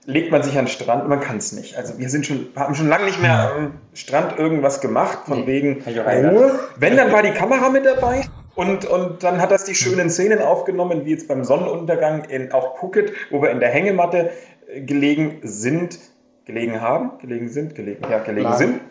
[0.06, 1.78] legt man sich an den Strand, man kann es nicht.
[1.78, 5.48] Also wir sind schon, haben schon lange nicht mehr am Strand irgendwas gemacht, von nee,
[5.48, 6.60] wegen Ruhe.
[6.78, 8.26] Wenn, dann war die Kamera mit dabei.
[8.56, 12.80] Und, und dann hat das die schönen Szenen aufgenommen, wie jetzt beim Sonnenuntergang in, auf
[12.80, 14.32] Phuket, wo wir in der Hängematte
[14.68, 16.00] äh, gelegen sind,
[16.46, 18.58] gelegen haben, gelegen sind, gelegen, ja, gelegen Nein.
[18.58, 18.82] sind.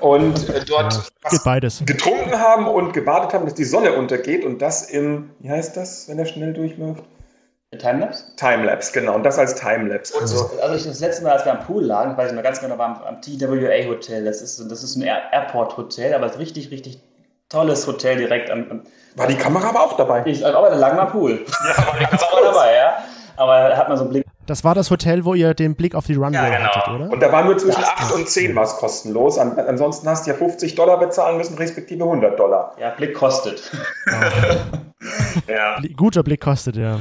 [0.00, 1.12] Und äh, dort
[1.44, 1.82] beides.
[1.84, 6.08] getrunken haben und gewartet haben, dass die Sonne untergeht und das im, wie heißt das,
[6.08, 7.04] wenn er schnell durchläuft?
[7.78, 8.24] Timelapse?
[8.36, 9.14] Timelapse, genau.
[9.14, 10.14] Und das als Timelapse.
[10.20, 12.60] Also, also ich, das letzte Mal, als wir am Pool lagen, weiß ich noch ganz
[12.60, 14.24] genau, war am, am TWA Hotel.
[14.24, 17.00] Das ist, das ist ein Airport Hotel, aber es ist richtig, richtig
[17.48, 18.66] tolles Hotel direkt am.
[18.70, 18.82] am
[19.16, 20.22] war die Kamera aber auch dabei?
[20.26, 21.44] Ich, aber da lagen wir am Pool.
[21.66, 22.98] ja, war dabei, ja.
[23.36, 24.26] Aber da hat man so einen Blick.
[24.46, 26.68] Das war das Hotel, wo ihr den Blick auf die Runway ja, genau.
[26.68, 27.10] hattet, oder?
[27.10, 29.38] Und da war nur zwischen 8 und 10 was kostenlos.
[29.38, 32.74] An, ansonsten hast du ja 50 Dollar bezahlen müssen, respektive 100 Dollar.
[32.78, 33.70] Ja, Blick kostet.
[35.46, 35.78] ja.
[35.96, 36.98] Guter Blick kostet, ja.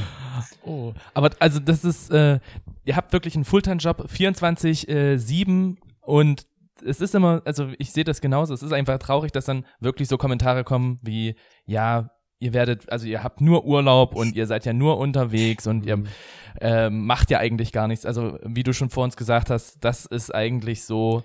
[0.64, 2.40] Oh, aber also das ist, äh,
[2.86, 6.46] ihr habt wirklich einen Fulltime-Job, 24-7 äh, und
[6.86, 10.08] es ist immer, also ich sehe das genauso, es ist einfach traurig, dass dann wirklich
[10.08, 14.66] so Kommentare kommen wie, ja, ihr werdet, also ihr habt nur Urlaub und ihr seid
[14.66, 16.04] ja nur unterwegs und ihr
[16.60, 18.06] äh, macht ja eigentlich gar nichts.
[18.06, 21.24] Also wie du schon vor uns gesagt hast, das ist eigentlich so,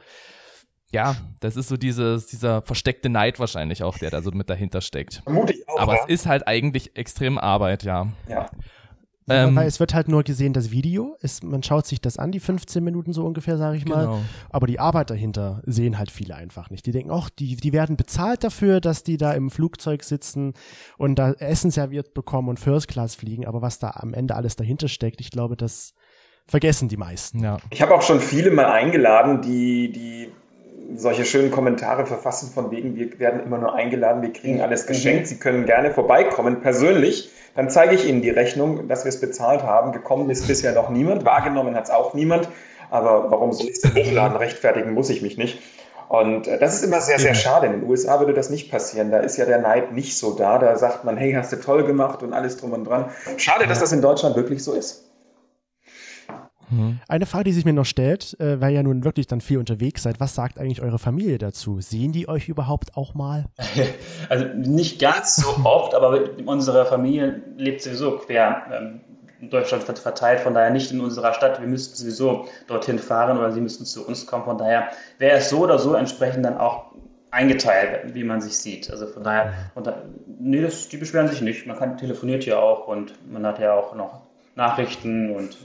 [0.93, 4.83] ja, das ist so dieses, dieser versteckte Neid wahrscheinlich auch, der da so mit dahinter
[4.83, 5.23] steckt.
[5.25, 5.81] Vermutlich auch.
[5.81, 6.01] Aber ja.
[6.03, 8.09] es ist halt eigentlich extrem Arbeit, ja.
[8.29, 8.51] Ja.
[9.29, 12.31] Ähm, weil es wird halt nur gesehen, das Video, ist, man schaut sich das an,
[12.31, 14.07] die 15 Minuten so ungefähr, sage ich mal.
[14.07, 14.21] Genau.
[14.51, 16.87] Aber die Arbeit dahinter sehen halt viele einfach nicht.
[16.87, 20.55] Die denken, auch, die, die werden bezahlt dafür, dass die da im Flugzeug sitzen
[20.97, 23.47] und da Essen serviert bekommen und First Class fliegen.
[23.47, 25.95] Aber was da am Ende alles dahinter steckt, ich glaube, das
[26.47, 27.43] vergessen die meisten.
[27.43, 27.59] Ja.
[27.71, 30.33] Ich habe auch schon viele mal eingeladen, die, die
[30.95, 34.89] solche schönen Kommentare verfassen von wegen, wir werden immer nur eingeladen, wir kriegen alles mhm.
[34.89, 37.31] geschenkt, Sie können gerne vorbeikommen, persönlich.
[37.55, 39.93] Dann zeige ich Ihnen die Rechnung, dass wir es bezahlt haben.
[39.93, 42.49] Gekommen ist bisher noch niemand, wahrgenommen hat es auch niemand.
[42.91, 44.37] Aber warum soll ich es hochladen?
[44.37, 45.59] Rechtfertigen muss ich mich nicht.
[46.09, 47.67] Und äh, das ist immer sehr, sehr schade.
[47.67, 49.11] In den USA würde das nicht passieren.
[49.11, 50.59] Da ist ja der Neid nicht so da.
[50.59, 53.07] Da sagt man, hey, hast du toll gemacht und alles drum und dran.
[53.39, 55.06] Schade, dass das in Deutschland wirklich so ist.
[56.71, 57.01] Mhm.
[57.09, 59.59] Eine Frage, die sich mir noch stellt, äh, weil ihr ja nun wirklich dann viel
[59.59, 61.81] unterwegs seid, was sagt eigentlich eure Familie dazu?
[61.81, 63.47] Sehen die euch überhaupt auch mal?
[64.29, 69.01] Also nicht ganz so oft, aber unsere Familie lebt sowieso quer ähm,
[69.41, 71.61] in Deutschland verteilt, von daher nicht in unserer Stadt.
[71.61, 74.45] Wir müssten sowieso dorthin fahren oder sie müssten zu uns kommen.
[74.45, 76.87] Von daher wäre es so oder so entsprechend dann auch
[77.31, 78.91] eingeteilt, wie man sich sieht.
[78.91, 80.03] Also von daher, und da,
[80.39, 81.67] nee, das, die beschweren sich nicht.
[81.67, 84.23] Man kann telefoniert ja auch und man hat ja auch noch
[84.55, 85.57] Nachrichten und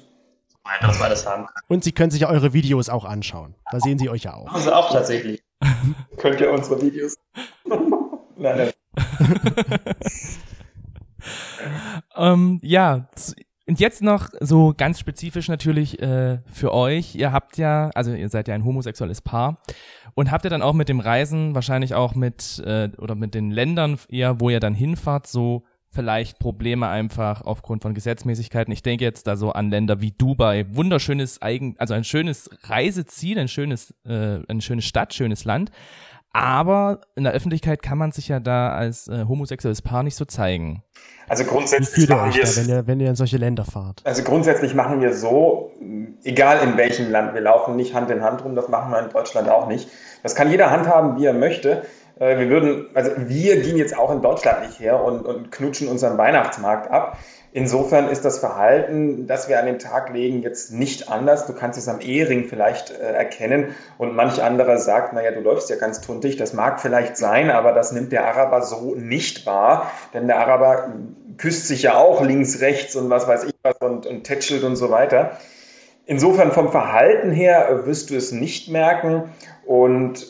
[0.81, 1.63] dass man alles haben kann.
[1.67, 3.55] Und Sie können sich ja eure Videos auch anschauen.
[3.71, 4.51] Da sehen Sie euch ja auch.
[4.53, 5.43] Also auch tatsächlich.
[6.17, 7.15] Könnt ihr unsere Videos?
[8.37, 8.71] nein, nein.
[12.15, 13.07] ähm, ja,
[13.67, 17.15] und jetzt noch so ganz spezifisch natürlich äh, für euch.
[17.15, 19.61] Ihr habt ja, also ihr seid ja ein homosexuelles Paar
[20.13, 23.51] und habt ihr dann auch mit dem Reisen wahrscheinlich auch mit äh, oder mit den
[23.51, 28.71] Ländern eher, wo ihr dann hinfahrt, so vielleicht Probleme einfach aufgrund von Gesetzmäßigkeiten.
[28.71, 33.37] Ich denke jetzt da so an Länder wie Dubai, wunderschönes eigen, also ein schönes Reiseziel,
[33.39, 35.71] ein schönes, äh, eine schöne Stadt, schönes Land.
[36.33, 40.23] Aber in der Öffentlichkeit kann man sich ja da als äh, homosexuelles Paar nicht so
[40.23, 40.81] zeigen.
[41.27, 44.01] Also grundsätzlich Wie fühlt ihr euch da, wenn ihr, wenn ihr in solche Länder fahrt?
[44.05, 45.71] Also grundsätzlich machen wir so,
[46.23, 49.09] egal in welchem Land, wir laufen nicht Hand in Hand rum, das machen wir in
[49.09, 49.89] Deutschland auch nicht.
[50.23, 51.83] Das kann jeder handhaben, wie er möchte.
[52.21, 55.87] Äh, wir würden, also wir gehen jetzt auch in Deutschland nicht her und, und knutschen
[55.87, 57.17] unseren Weihnachtsmarkt ab.
[57.53, 61.47] Insofern ist das Verhalten, das wir an den Tag legen, jetzt nicht anders.
[61.47, 65.69] Du kannst es am Ehering vielleicht äh, erkennen und manch anderer sagt, naja, du läufst
[65.69, 66.37] ja ganz tuntig.
[66.37, 70.93] Das mag vielleicht sein, aber das nimmt der Araber so nicht wahr, denn der Araber
[71.37, 74.75] küsst sich ja auch links, rechts und was weiß ich was und, und tätschelt und
[74.75, 75.37] so weiter.
[76.05, 79.29] Insofern vom Verhalten her wirst du es nicht merken
[79.65, 80.25] und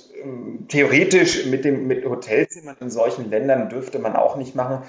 [0.68, 4.84] theoretisch mit dem mit Hotelzimmern in solchen Ländern dürfte man auch nicht machen.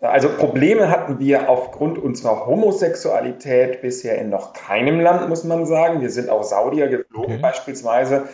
[0.00, 6.00] Also Probleme hatten wir aufgrund unserer Homosexualität bisher in noch keinem Land, muss man sagen.
[6.00, 7.42] Wir sind auch Saudier geflogen okay.
[7.42, 8.28] beispielsweise,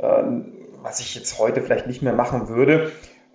[0.00, 2.92] ähm, was ich jetzt heute vielleicht nicht mehr machen würde.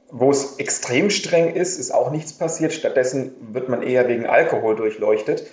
[0.09, 2.71] Wo es extrem streng ist, ist auch nichts passiert.
[2.71, 5.45] Stattdessen wird man eher wegen Alkohol durchleuchtet.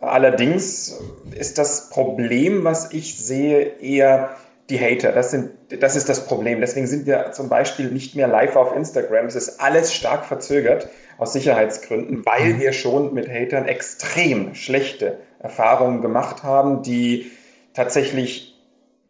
[0.00, 1.00] Allerdings
[1.38, 4.36] ist das Problem, was ich sehe, eher
[4.70, 5.12] die Hater.
[5.12, 5.50] Das, sind,
[5.80, 6.60] das ist das Problem.
[6.60, 9.26] Deswegen sind wir zum Beispiel nicht mehr live auf Instagram.
[9.26, 12.60] Es ist alles stark verzögert aus Sicherheitsgründen, weil mhm.
[12.60, 17.30] wir schon mit Hatern extrem schlechte Erfahrungen gemacht haben, die
[17.74, 18.54] tatsächlich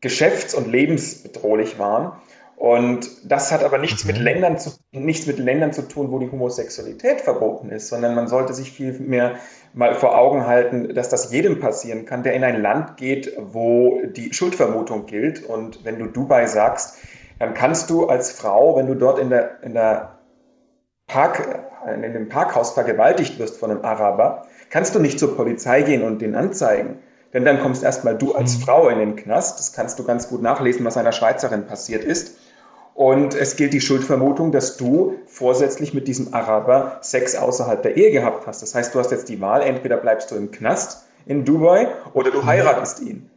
[0.00, 2.12] geschäfts- und lebensbedrohlich waren.
[2.56, 6.30] Und das hat aber nichts, mit Ländern zu, nichts mit Ländern zu tun, wo die
[6.30, 9.36] Homosexualität verboten ist, sondern man sollte sich viel mehr
[9.74, 14.00] mal vor Augen halten, dass das jedem passieren kann, der in ein Land geht, wo
[14.06, 15.44] die Schuldvermutung gilt.
[15.44, 16.96] Und wenn du Dubai sagst,
[17.38, 20.18] dann kannst du als Frau, wenn du dort in der, in der
[21.06, 26.02] Park, in dem Parkhaus vergewaltigt wirst von einem Araber, kannst du nicht zur Polizei gehen
[26.02, 27.00] und den anzeigen.
[27.34, 28.62] Denn dann kommst erstmal du als mhm.
[28.62, 29.58] Frau in den Knast.
[29.58, 32.38] Das kannst du ganz gut nachlesen, was einer Schweizerin passiert ist.
[32.96, 38.10] Und es gilt die Schuldvermutung, dass du vorsätzlich mit diesem Araber Sex außerhalb der Ehe
[38.10, 38.62] gehabt hast.
[38.62, 42.30] Das heißt, du hast jetzt die Wahl, entweder bleibst du im Knast in Dubai oder
[42.30, 43.28] du heiratest ihn.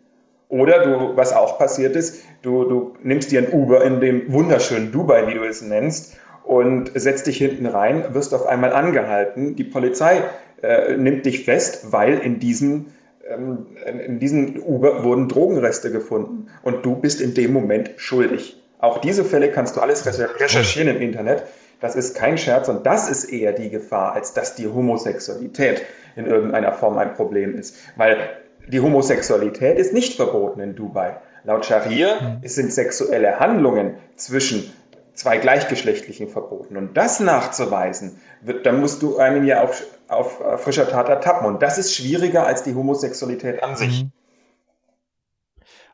[0.48, 4.94] Oder du, was auch passiert ist, du, du nimmst dir ein Uber in dem wunderschönen
[4.94, 9.58] Dubai, wie du es nennst, und setzt dich hinten rein, wirst auf einmal angehalten.
[9.58, 10.24] Die Polizei
[10.64, 12.86] äh, nimmt dich fest, weil in diesem
[13.30, 18.56] ähm, in diesem Uber wurden Drogenreste gefunden und du bist in dem Moment schuldig.
[18.80, 21.44] Auch diese Fälle kannst du alles recherchieren im Internet.
[21.82, 26.26] Das ist kein Scherz und das ist eher die Gefahr, als dass die Homosexualität in
[26.26, 27.76] irgendeiner Form ein Problem ist.
[27.96, 28.18] Weil
[28.68, 31.18] die Homosexualität ist nicht verboten in Dubai.
[31.44, 32.42] Laut Scharia hm.
[32.44, 34.72] sind sexuelle Handlungen zwischen
[35.14, 36.78] zwei gleichgeschlechtlichen verboten.
[36.78, 41.46] Und das nachzuweisen, wird, dann musst du einen ja auf, auf frischer Tat ertappen.
[41.46, 44.04] Und das ist schwieriger als die Homosexualität an sich.
[44.04, 44.12] Mhm.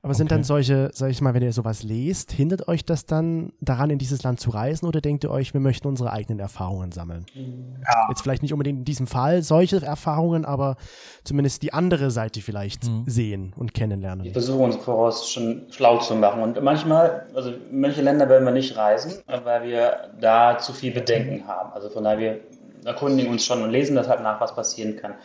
[0.01, 0.35] Aber sind okay.
[0.35, 3.97] dann solche, sag ich mal, wenn ihr sowas lest, hindert euch das dann daran, in
[3.97, 7.25] dieses Land zu reisen oder denkt ihr euch, wir möchten unsere eigenen Erfahrungen sammeln?
[7.33, 8.07] Ja.
[8.09, 10.75] Jetzt vielleicht nicht unbedingt in diesem Fall solche Erfahrungen, aber
[11.23, 13.03] zumindest die andere Seite vielleicht mhm.
[13.07, 14.25] sehen und kennenlernen.
[14.25, 18.45] Wir versuchen uns voraus schon schlau zu machen und manchmal, also in manche Länder werden
[18.45, 21.73] wir nicht reisen, weil wir da zu viel Bedenken haben.
[21.73, 22.39] Also von daher, wir
[22.85, 25.15] erkundigen uns schon und lesen das halt nach, was passieren kann.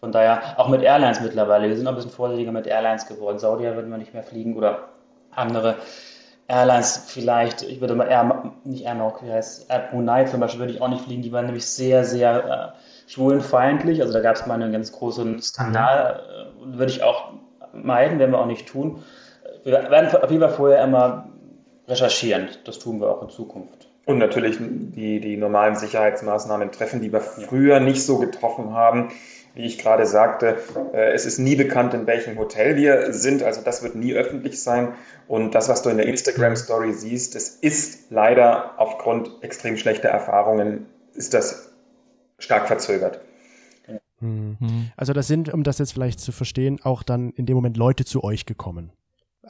[0.00, 1.68] Von daher, auch mit Airlines mittlerweile.
[1.68, 3.38] Wir sind auch ein bisschen vorsichtiger mit Airlines geworden.
[3.38, 4.88] Saudier würden wir nicht mehr fliegen oder
[5.30, 5.76] andere
[6.48, 7.62] Airlines vielleicht.
[7.62, 10.80] Ich würde mal Air, nicht Air Maroc, wie heißt Air Brunei zum Beispiel, würde ich
[10.80, 11.22] auch nicht fliegen.
[11.22, 14.00] Die waren nämlich sehr, sehr äh, schwulenfeindlich.
[14.00, 16.22] Also da gab es mal einen ganz großen Skandal.
[16.64, 16.78] Mhm.
[16.78, 17.34] Würde ich auch
[17.74, 19.02] meiden, werden wir auch nicht tun.
[19.64, 21.28] Wir werden auf jeden Fall vorher immer
[21.86, 22.48] recherchieren.
[22.64, 23.88] Das tun wir auch in Zukunft.
[24.06, 29.10] Und natürlich die, die normalen Sicherheitsmaßnahmen treffen, die wir früher nicht so getroffen haben
[29.54, 30.58] wie ich gerade sagte,
[30.92, 33.42] äh, es ist nie bekannt, in welchem Hotel wir sind.
[33.42, 34.94] Also das wird nie öffentlich sein.
[35.28, 40.86] Und das, was du in der Instagram-Story siehst, das ist leider aufgrund extrem schlechter Erfahrungen,
[41.14, 41.72] ist das
[42.38, 43.20] stark verzögert.
[44.20, 44.90] Mhm.
[44.96, 48.04] Also das sind, um das jetzt vielleicht zu verstehen, auch dann in dem Moment Leute
[48.04, 48.92] zu euch gekommen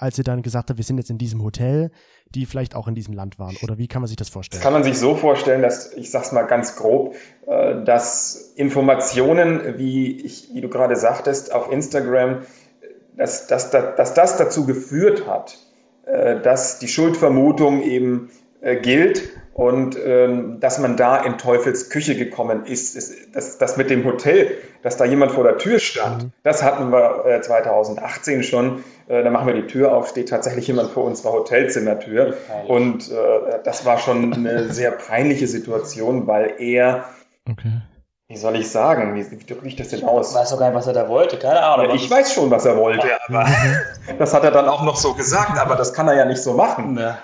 [0.00, 1.90] als ihr dann gesagt habt, wir sind jetzt in diesem Hotel,
[2.34, 3.56] die vielleicht auch in diesem Land waren?
[3.62, 4.58] Oder wie kann man sich das vorstellen?
[4.58, 7.14] Das kann man sich so vorstellen, dass, ich sag's mal ganz grob,
[7.46, 12.42] äh, dass Informationen, wie, ich, wie du gerade sagtest, auf Instagram,
[13.16, 15.58] dass, dass, dass das dazu geführt hat,
[16.06, 18.30] äh, dass die Schuldvermutung eben
[18.62, 22.96] äh, gilt und ähm, dass man da in Teufels Küche gekommen ist.
[22.96, 26.32] ist das, das mit dem Hotel, dass da jemand vor der Tür stand, mhm.
[26.44, 28.84] das hatten wir äh, 2018 schon.
[29.08, 32.36] Äh, da machen wir die Tür auf, steht tatsächlich jemand vor unserer Hotelzimmertür.
[32.68, 37.04] Und äh, das war schon eine sehr peinliche Situation, weil er,
[37.50, 37.82] okay.
[38.28, 40.30] wie soll ich sagen, wie, wie drücke ich das denn aus?
[40.30, 41.88] Ich weiß doch gar nicht, was er da wollte, keine Ahnung.
[41.88, 43.46] Ja, ich weiß schon, was er wollte, aber
[44.18, 46.54] das hat er dann auch noch so gesagt, aber das kann er ja nicht so
[46.54, 46.96] machen.
[46.96, 47.18] Ja.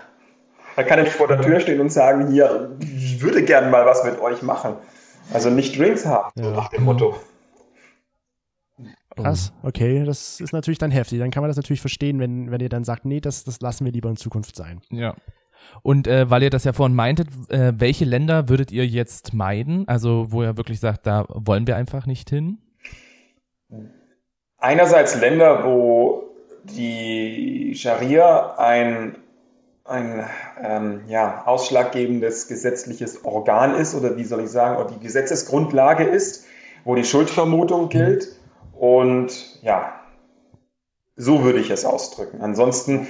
[0.76, 4.04] Da kann nicht vor der Tür stehen und sagen, hier, ich würde gerne mal was
[4.04, 4.76] mit euch machen.
[5.32, 6.44] Also nicht Drinks haben, ja.
[6.44, 7.16] so nach dem Motto.
[9.16, 11.18] Krass, okay, das ist natürlich dann heftig.
[11.18, 13.86] Dann kann man das natürlich verstehen, wenn, wenn ihr dann sagt, nee, das, das lassen
[13.86, 14.82] wir lieber in Zukunft sein.
[14.90, 15.14] Ja.
[15.82, 19.88] Und äh, weil ihr das ja vorhin meintet, äh, welche Länder würdet ihr jetzt meiden?
[19.88, 22.58] Also wo ihr wirklich sagt, da wollen wir einfach nicht hin?
[24.58, 26.24] Einerseits Länder, wo
[26.64, 29.16] die Scharia ein
[29.88, 30.24] ein
[30.62, 36.44] ähm, ja, ausschlaggebendes gesetzliches Organ ist oder wie soll ich sagen, oder die Gesetzesgrundlage ist,
[36.84, 38.36] wo die Schuldvermutung gilt.
[38.72, 40.00] Und ja,
[41.16, 42.42] so würde ich es ausdrücken.
[42.42, 43.08] Ansonsten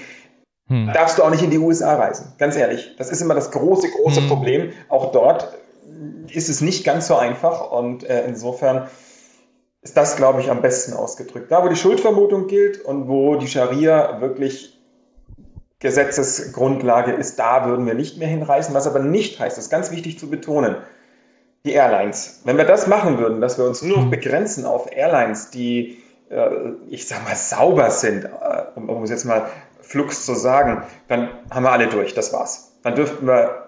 [0.69, 0.93] hm.
[0.93, 2.33] darfst du auch nicht in die USA reisen.
[2.39, 2.95] Ganz ehrlich.
[2.99, 4.29] Das ist immer das große, große hm.
[4.29, 4.73] Problem.
[4.89, 5.57] Auch dort
[6.33, 8.89] ist es nicht ganz so einfach und äh, insofern
[9.83, 11.51] ist das, glaube ich, am besten ausgedrückt.
[11.51, 14.76] Da, wo die Schuldvermutung gilt und wo die Scharia wirklich
[15.81, 18.75] Gesetzesgrundlage ist, da würden wir nicht mehr hinreisen.
[18.75, 20.77] Was aber nicht heißt, das ist ganz wichtig zu betonen,
[21.65, 22.41] die Airlines.
[22.45, 24.11] Wenn wir das machen würden, dass wir uns nur noch hm.
[24.11, 26.49] begrenzen auf Airlines, die, äh,
[26.89, 28.29] ich sag mal, sauber sind, äh,
[28.75, 29.51] um es jetzt mal
[29.83, 32.73] Flux zu sagen, dann haben wir alle durch, das war's.
[32.83, 33.67] Dann dürften wir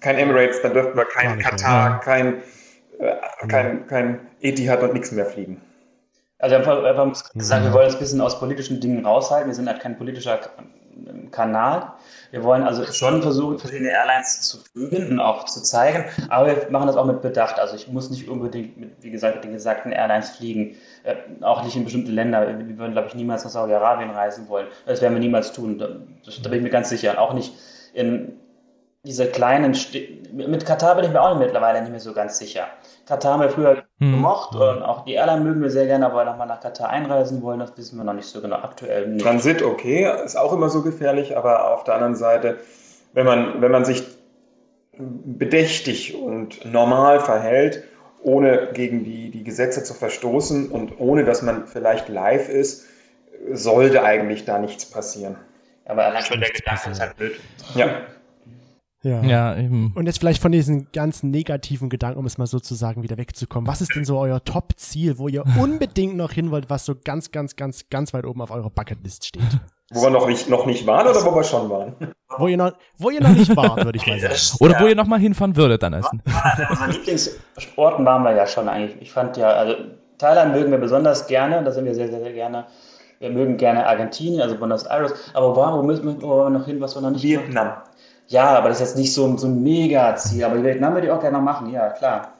[0.00, 1.98] kein Emirates, dann dürften wir kein Katar, mehr.
[2.00, 2.42] kein,
[2.98, 5.62] äh, kein, kein Etihad und nichts mehr fliegen.
[6.38, 9.48] Also wir haben gesagt, wir wollen uns ein bisschen aus politischen Dingen raushalten.
[9.48, 10.38] Wir sind halt kein politischer
[11.30, 11.92] Kanal.
[12.30, 16.70] Wir wollen also schon versuchen, verschiedene Airlines zu fügen und auch zu zeigen, aber wir
[16.70, 17.58] machen das auch mit Bedacht.
[17.58, 21.76] Also ich muss nicht unbedingt mit, wie gesagt, den gesagten Airlines fliegen, äh, auch nicht
[21.76, 22.46] in bestimmte Länder.
[22.46, 24.66] Wir würden, glaube ich, niemals nach Saudi-Arabien reisen wollen.
[24.86, 25.78] Das werden wir niemals tun.
[25.78, 27.20] Da, da bin ich mir ganz sicher.
[27.20, 27.52] Auch nicht
[27.92, 28.38] in
[29.06, 29.96] diese kleinen, St
[30.32, 32.66] mit Katar bin ich mir auch mittlerweile nicht mehr so ganz sicher.
[33.06, 34.12] Katar haben wir früher hm.
[34.12, 37.60] gemocht und auch die Airline mögen wir sehr gerne, aber nochmal nach Katar einreisen wollen,
[37.60, 39.08] das wissen wir noch nicht so genau aktuell.
[39.08, 39.24] Nicht.
[39.24, 42.58] Transit okay, ist auch immer so gefährlich, aber auf der anderen Seite,
[43.12, 44.02] wenn man, wenn man sich
[44.98, 47.84] bedächtig und normal verhält,
[48.22, 52.86] ohne gegen die, die Gesetze zu verstoßen und ohne dass man vielleicht live ist,
[53.52, 55.36] sollte eigentlich da nichts passieren.
[55.84, 57.38] Aber allein schon der Gedanke ist halt blöd.
[57.76, 58.00] Ja.
[59.06, 59.22] Ja.
[59.22, 59.92] ja, eben.
[59.94, 63.16] Und jetzt vielleicht von diesen ganzen negativen Gedanken, um es mal so zu sagen, wieder
[63.16, 63.68] wegzukommen.
[63.68, 67.30] Was ist denn so euer Top-Ziel, wo ihr unbedingt noch hin wollt, was so ganz,
[67.30, 69.42] ganz, ganz, ganz weit oben auf eurer Bucketlist steht?
[69.92, 71.94] Wo wir noch nicht, noch nicht waren oder wo wir schon waren?
[72.36, 74.34] Wo ihr noch, wo ihr noch nicht wart, würde ich mal sagen.
[74.60, 74.80] Oder ja.
[74.80, 76.20] wo ihr noch mal hinfahren würdet dann essen.
[76.68, 79.00] Unsere Lieblingssporten waren wir ja schon eigentlich.
[79.00, 79.76] Ich fand ja, also
[80.18, 82.66] Thailand mögen wir besonders gerne, da sind wir sehr, sehr, sehr gerne.
[83.20, 85.14] Wir mögen gerne Argentinien, also Buenos Aires.
[85.34, 87.68] Aber wo, wo müssen wir, noch hin, was wir noch nicht Vietnam.
[87.68, 87.82] Machen?
[88.28, 90.44] Ja, aber das ist jetzt nicht so, so ein Mega-Ziel.
[90.44, 92.32] Aber Vietnam würde ich auch gerne machen, ja, klar.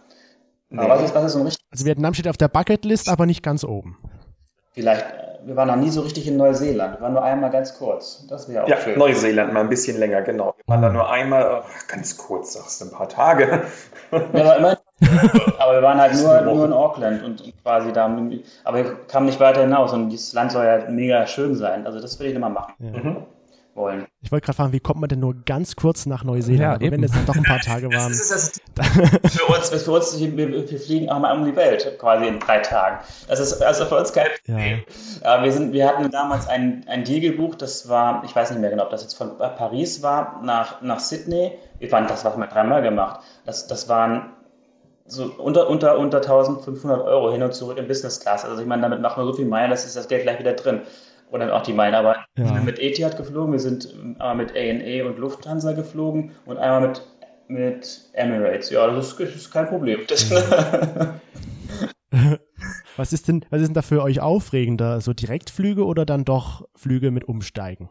[0.68, 0.80] Nee.
[0.80, 1.64] Aber was ist, was ist so ein richtig.
[1.70, 3.98] Also Vietnam steht auf der Bucketlist, aber nicht ganz oben.
[4.72, 6.96] Vielleicht, äh, wir waren noch nie so richtig in Neuseeland.
[6.96, 8.26] Wir waren nur einmal ganz kurz.
[8.28, 8.98] Das wäre auch ja, schön.
[8.98, 10.54] Neuseeland mal ein bisschen länger, genau.
[10.56, 13.62] Wir waren da nur einmal, ach, ganz kurz, sagst du, ein paar Tage.
[14.10, 14.78] Ja, aber, immerhin,
[15.58, 18.06] aber wir waren halt nur, nur in Auckland und, und, quasi da.
[18.64, 21.86] Aber wir kamen nicht weiter hinaus und dieses Land soll ja mega schön sein.
[21.86, 22.74] Also das will ich immer machen.
[22.80, 22.90] Ja.
[22.90, 23.16] Mhm
[23.76, 24.06] wollen.
[24.22, 26.60] Ich wollte gerade fragen, wie kommt man denn nur ganz kurz nach Neuseeland?
[26.60, 28.10] Ja, aber wenn es dann doch ein paar Tage waren.
[28.10, 28.88] Das ist das
[29.32, 32.58] für uns, für uns wir, wir fliegen auch mal um die Welt quasi in drei
[32.60, 33.04] Tagen.
[33.28, 34.82] Das ist also für uns kein Problem.
[35.22, 35.42] Ja.
[35.42, 38.70] wir, sind, wir hatten damals ein, ein Deal gebucht, das war, ich weiß nicht mehr
[38.70, 41.52] genau, ob das jetzt von Paris war nach, nach Sydney.
[41.78, 43.20] Wir fanden, das haben wir dreimal gemacht.
[43.44, 44.30] Das, das waren
[45.08, 48.44] so unter, unter, unter 1500 Euro hin und zurück in Business Class.
[48.44, 50.54] Also ich meine, damit machen wir so viel Meilen, das ist das Geld gleich wieder
[50.54, 50.82] drin
[51.30, 51.94] und dann auch die Meilen.
[51.94, 52.24] Aber ja.
[52.34, 56.88] wir sind mit Etihad geflogen, wir sind einmal mit ANA und Lufthansa geflogen und einmal
[56.88, 57.02] mit,
[57.48, 58.70] mit Emirates.
[58.70, 60.00] Ja, das ist, das ist kein Problem.
[62.96, 65.00] was ist denn, was ist denn da für euch aufregender?
[65.00, 67.88] So Direktflüge oder dann doch Flüge mit Umsteigen?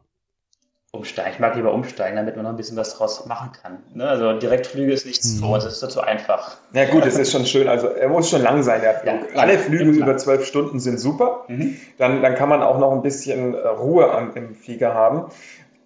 [0.96, 1.34] Umsteigen.
[1.34, 3.84] Ich mag lieber umsteigen, damit man noch ein bisschen was draus machen kann.
[3.94, 4.08] Ne?
[4.08, 5.54] Also Direktflüge ist nicht so, mhm.
[5.54, 6.58] das ist zu einfach.
[6.74, 7.68] Ja gut, es ist schon schön.
[7.68, 9.34] Also er muss schon lang sein, der Flug.
[9.34, 11.46] Ja, Alle Flüge über zwölf Stunden sind super.
[11.48, 11.78] Mhm.
[11.98, 15.32] Dann, dann kann man auch noch ein bisschen äh, Ruhe am, im Flieger haben.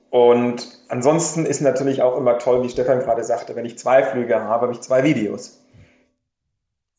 [0.10, 4.41] Und ansonsten ist natürlich auch immer toll, wie Stefan gerade sagte, wenn ich zwei Flüge
[4.41, 5.60] habe, habe ich zwei Videos.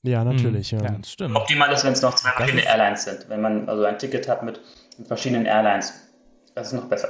[0.02, 0.72] Ja, natürlich.
[0.72, 0.78] Mhm.
[0.78, 0.84] Ja.
[0.84, 1.36] ja, das stimmt.
[1.36, 3.28] Optimal ist, wenn es noch zwei verschiedene Airlines sind.
[3.28, 4.60] Wenn man also ein Ticket hat mit,
[4.98, 5.94] mit verschiedenen Airlines.
[6.54, 7.08] Das ist noch besser.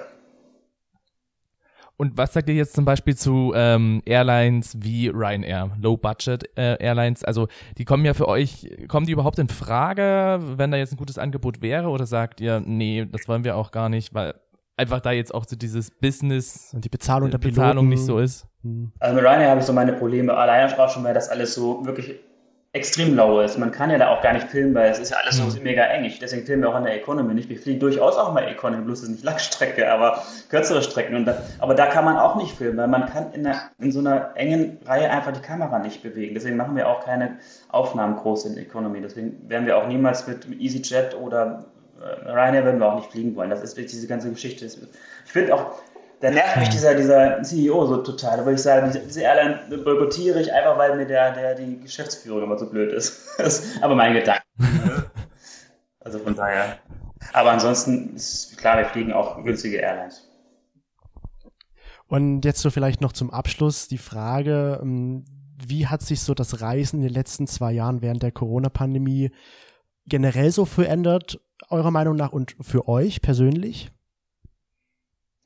[2.00, 7.24] Und was sagt ihr jetzt zum Beispiel zu ähm, Airlines wie Ryanair, Low-Budget äh, Airlines?
[7.24, 10.96] Also die kommen ja für euch, kommen die überhaupt in Frage, wenn da jetzt ein
[10.96, 11.88] gutes Angebot wäre?
[11.88, 14.32] Oder sagt ihr, nee, das wollen wir auch gar nicht, weil
[14.78, 18.46] einfach da jetzt auch so dieses Business und die Bezahlung der Bezahlung nicht so ist?
[18.98, 20.34] Also mit Ryanair habe ich so meine Probleme.
[20.34, 22.18] Alleine auch schon, weil das alles so wirklich
[22.72, 23.58] extrem low ist.
[23.58, 25.64] Man kann ja da auch gar nicht filmen, weil es ist ja alles so mhm.
[25.64, 26.10] mega eng.
[26.20, 27.48] Deswegen filmen wir auch an der Economy nicht.
[27.48, 31.24] Wir fliegen durchaus auch mal Economy, bloß ist nicht Langstrecke, aber kürzere Strecken.
[31.24, 33.98] Da, aber da kann man auch nicht filmen, weil man kann in, der, in so
[33.98, 36.34] einer engen Reihe einfach die Kamera nicht bewegen.
[36.34, 37.38] Deswegen machen wir auch keine
[37.70, 39.00] Aufnahmen groß in Economy.
[39.00, 41.64] Deswegen werden wir auch niemals mit EasyJet oder
[42.00, 43.50] äh, Ryanair werden wir auch nicht fliegen wollen.
[43.50, 44.66] Das ist diese ganze Geschichte.
[44.66, 45.72] Ich finde auch,
[46.20, 50.52] da nervt mich dieser, dieser CEO so total, weil ich sage, diese, Airline boykottiere ich
[50.52, 53.22] einfach, weil mir der, der die Geschäftsführung immer so blöd ist.
[53.38, 54.42] das ist aber mein Gedanke.
[56.00, 56.78] also von daher.
[57.32, 60.26] Aber ansonsten ist klar, wir fliegen auch günstige Airlines.
[62.06, 65.24] Und jetzt so vielleicht noch zum Abschluss die Frage, ähm,
[65.64, 69.30] wie hat sich so das Reisen in den letzten zwei Jahren während der Corona-Pandemie
[70.06, 73.90] generell so verändert, eurer Meinung nach und für euch persönlich?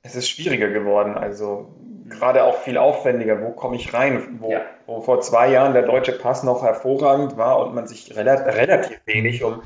[0.05, 1.71] Es ist schwieriger geworden, also
[2.11, 3.43] gerade auch viel aufwendiger.
[3.43, 4.39] Wo komme ich rein?
[4.39, 4.61] Wo, ja.
[4.87, 9.01] wo, vor zwei Jahren der deutsche Pass noch hervorragend war und man sich relativ, relativ
[9.07, 9.63] wenig um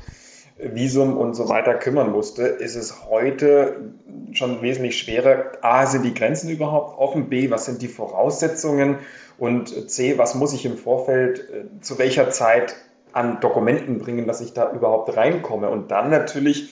[0.57, 3.93] Visum und so weiter kümmern musste, ist es heute
[4.31, 5.51] schon wesentlich schwerer.
[5.61, 7.29] A, sind die Grenzen überhaupt offen?
[7.29, 8.97] B, was sind die Voraussetzungen?
[9.37, 12.75] Und C, was muss ich im Vorfeld äh, zu welcher Zeit
[13.13, 15.69] an Dokumenten bringen, dass ich da überhaupt reinkomme?
[15.69, 16.69] Und dann natürlich,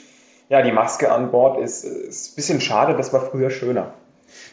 [0.50, 3.93] ja, die Maske an Bord ist, ist ein bisschen schade, das war früher schöner.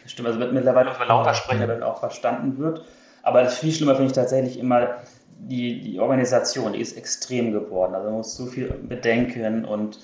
[0.05, 2.83] Stimmt, also wird mittlerweile über Lautersprecher dann auch verstanden wird.
[3.23, 4.97] Aber das viel schlimmer finde ich tatsächlich immer
[5.37, 7.95] die, die Organisation, die ist extrem geworden.
[7.95, 9.99] Also man muss so viel bedenken und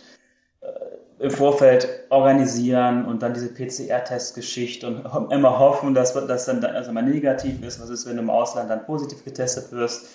[0.62, 6.92] äh, im Vorfeld organisieren und dann diese PCR-Testgeschichte und immer hoffen, dass das dann also
[6.92, 7.80] mal negativ ist.
[7.80, 10.08] Was ist, wenn du im Ausland dann positiv getestet wirst?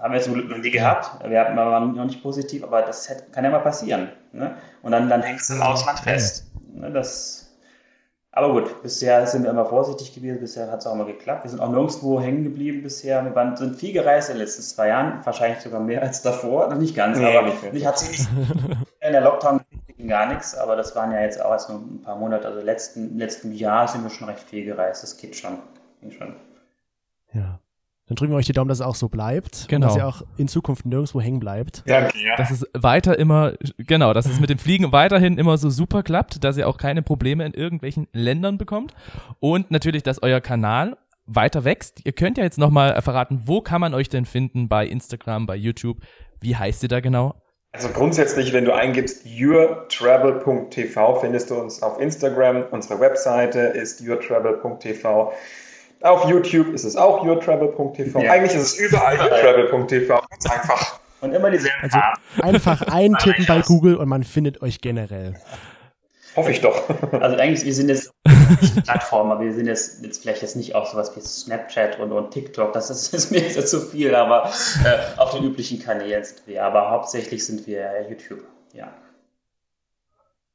[0.00, 1.28] Haben wir zum Glück noch nie gehabt.
[1.28, 4.10] Wir waren noch nicht positiv, aber das kann ja mal passieren.
[4.32, 4.56] Ne?
[4.82, 6.46] Und dann, dann hängst du im Ausland fest.
[6.72, 6.90] Ne?
[6.90, 7.48] Das
[8.38, 11.44] aber gut, bisher sind wir immer vorsichtig gewesen, bisher hat es auch immer geklappt.
[11.44, 13.24] Wir sind auch nirgendwo hängen geblieben bisher.
[13.24, 16.68] Wir waren, sind viel gereist in den letzten zwei Jahren, wahrscheinlich sogar mehr als davor.
[16.68, 18.28] Noch nicht ganz, nee, aber nicht ich hat sich nicht
[19.00, 19.60] in der Lockdown
[20.06, 22.46] gar nichts, aber das waren ja jetzt auch erst nur ein paar Monate.
[22.46, 25.02] Also letzten, letzten Jahr sind wir schon recht viel gereist.
[25.02, 25.58] Das geht schon.
[26.00, 26.36] Geht schon.
[27.32, 27.57] Ja.
[28.08, 29.66] Dann drücken wir euch die Daumen, dass es auch so bleibt.
[29.68, 29.86] Genau.
[29.86, 31.82] Und dass ihr auch in Zukunft nirgendwo hängen bleibt.
[31.86, 32.36] Ja, ja.
[32.36, 36.42] Dass es weiter immer, genau, dass es mit dem Fliegen weiterhin immer so super klappt,
[36.42, 38.94] dass ihr auch keine Probleme in irgendwelchen Ländern bekommt.
[39.40, 40.96] Und natürlich, dass euer Kanal
[41.26, 42.00] weiter wächst.
[42.04, 44.68] Ihr könnt ja jetzt nochmal verraten, wo kann man euch denn finden?
[44.68, 45.98] Bei Instagram, bei YouTube.
[46.40, 47.34] Wie heißt ihr da genau?
[47.72, 52.64] Also grundsätzlich, wenn du eingibst yourtravel.tv, findest du uns auf Instagram.
[52.70, 55.32] Unsere Webseite ist yourtravel.tv.
[56.00, 58.20] Auf YouTube ist es auch yourtravel.tv.
[58.20, 58.32] Ja.
[58.32, 60.22] Eigentlich ist es überall yourtravel.tv.
[60.30, 61.00] Ganz einfach.
[61.20, 61.98] Und immer dieselben also
[62.40, 65.34] Einfach eintippen bei Google und man findet euch generell.
[66.36, 66.88] Hoffe ich doch.
[67.12, 68.12] Also eigentlich, wir sind jetzt
[68.84, 72.72] Plattformer, wir sind jetzt, jetzt vielleicht jetzt nicht auf sowas wie Snapchat und, und TikTok,
[72.72, 74.52] das ist, ist mir jetzt zu viel, aber
[74.84, 76.62] äh, auf den üblichen Kanälen sind wir.
[76.64, 78.92] Aber hauptsächlich sind wir YouTube, ja.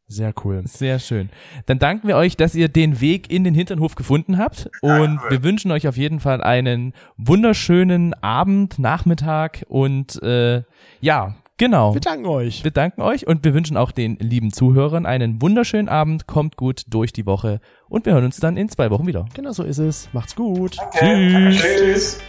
[0.08, 0.62] Sehr cool.
[0.66, 1.30] Sehr schön.
[1.66, 4.70] Dann danken wir euch, dass ihr den Weg in den Hinternhof gefunden habt.
[4.82, 10.64] Und wir wünschen euch auf jeden Fall einen wunderschönen Abend, Nachmittag und äh,
[11.00, 11.94] ja, genau.
[11.94, 12.64] Wir danken euch.
[12.64, 16.28] Wir danken euch und wir wünschen auch den lieben Zuhörern einen wunderschönen Abend.
[16.28, 19.26] Kommt gut durch die Woche und wir hören uns dann in zwei Wochen wieder.
[19.34, 20.10] Genau so ist es.
[20.14, 20.78] Macht's gut.
[21.00, 21.50] Danke.
[21.52, 21.62] Tschüss.
[21.62, 22.20] Tschüss.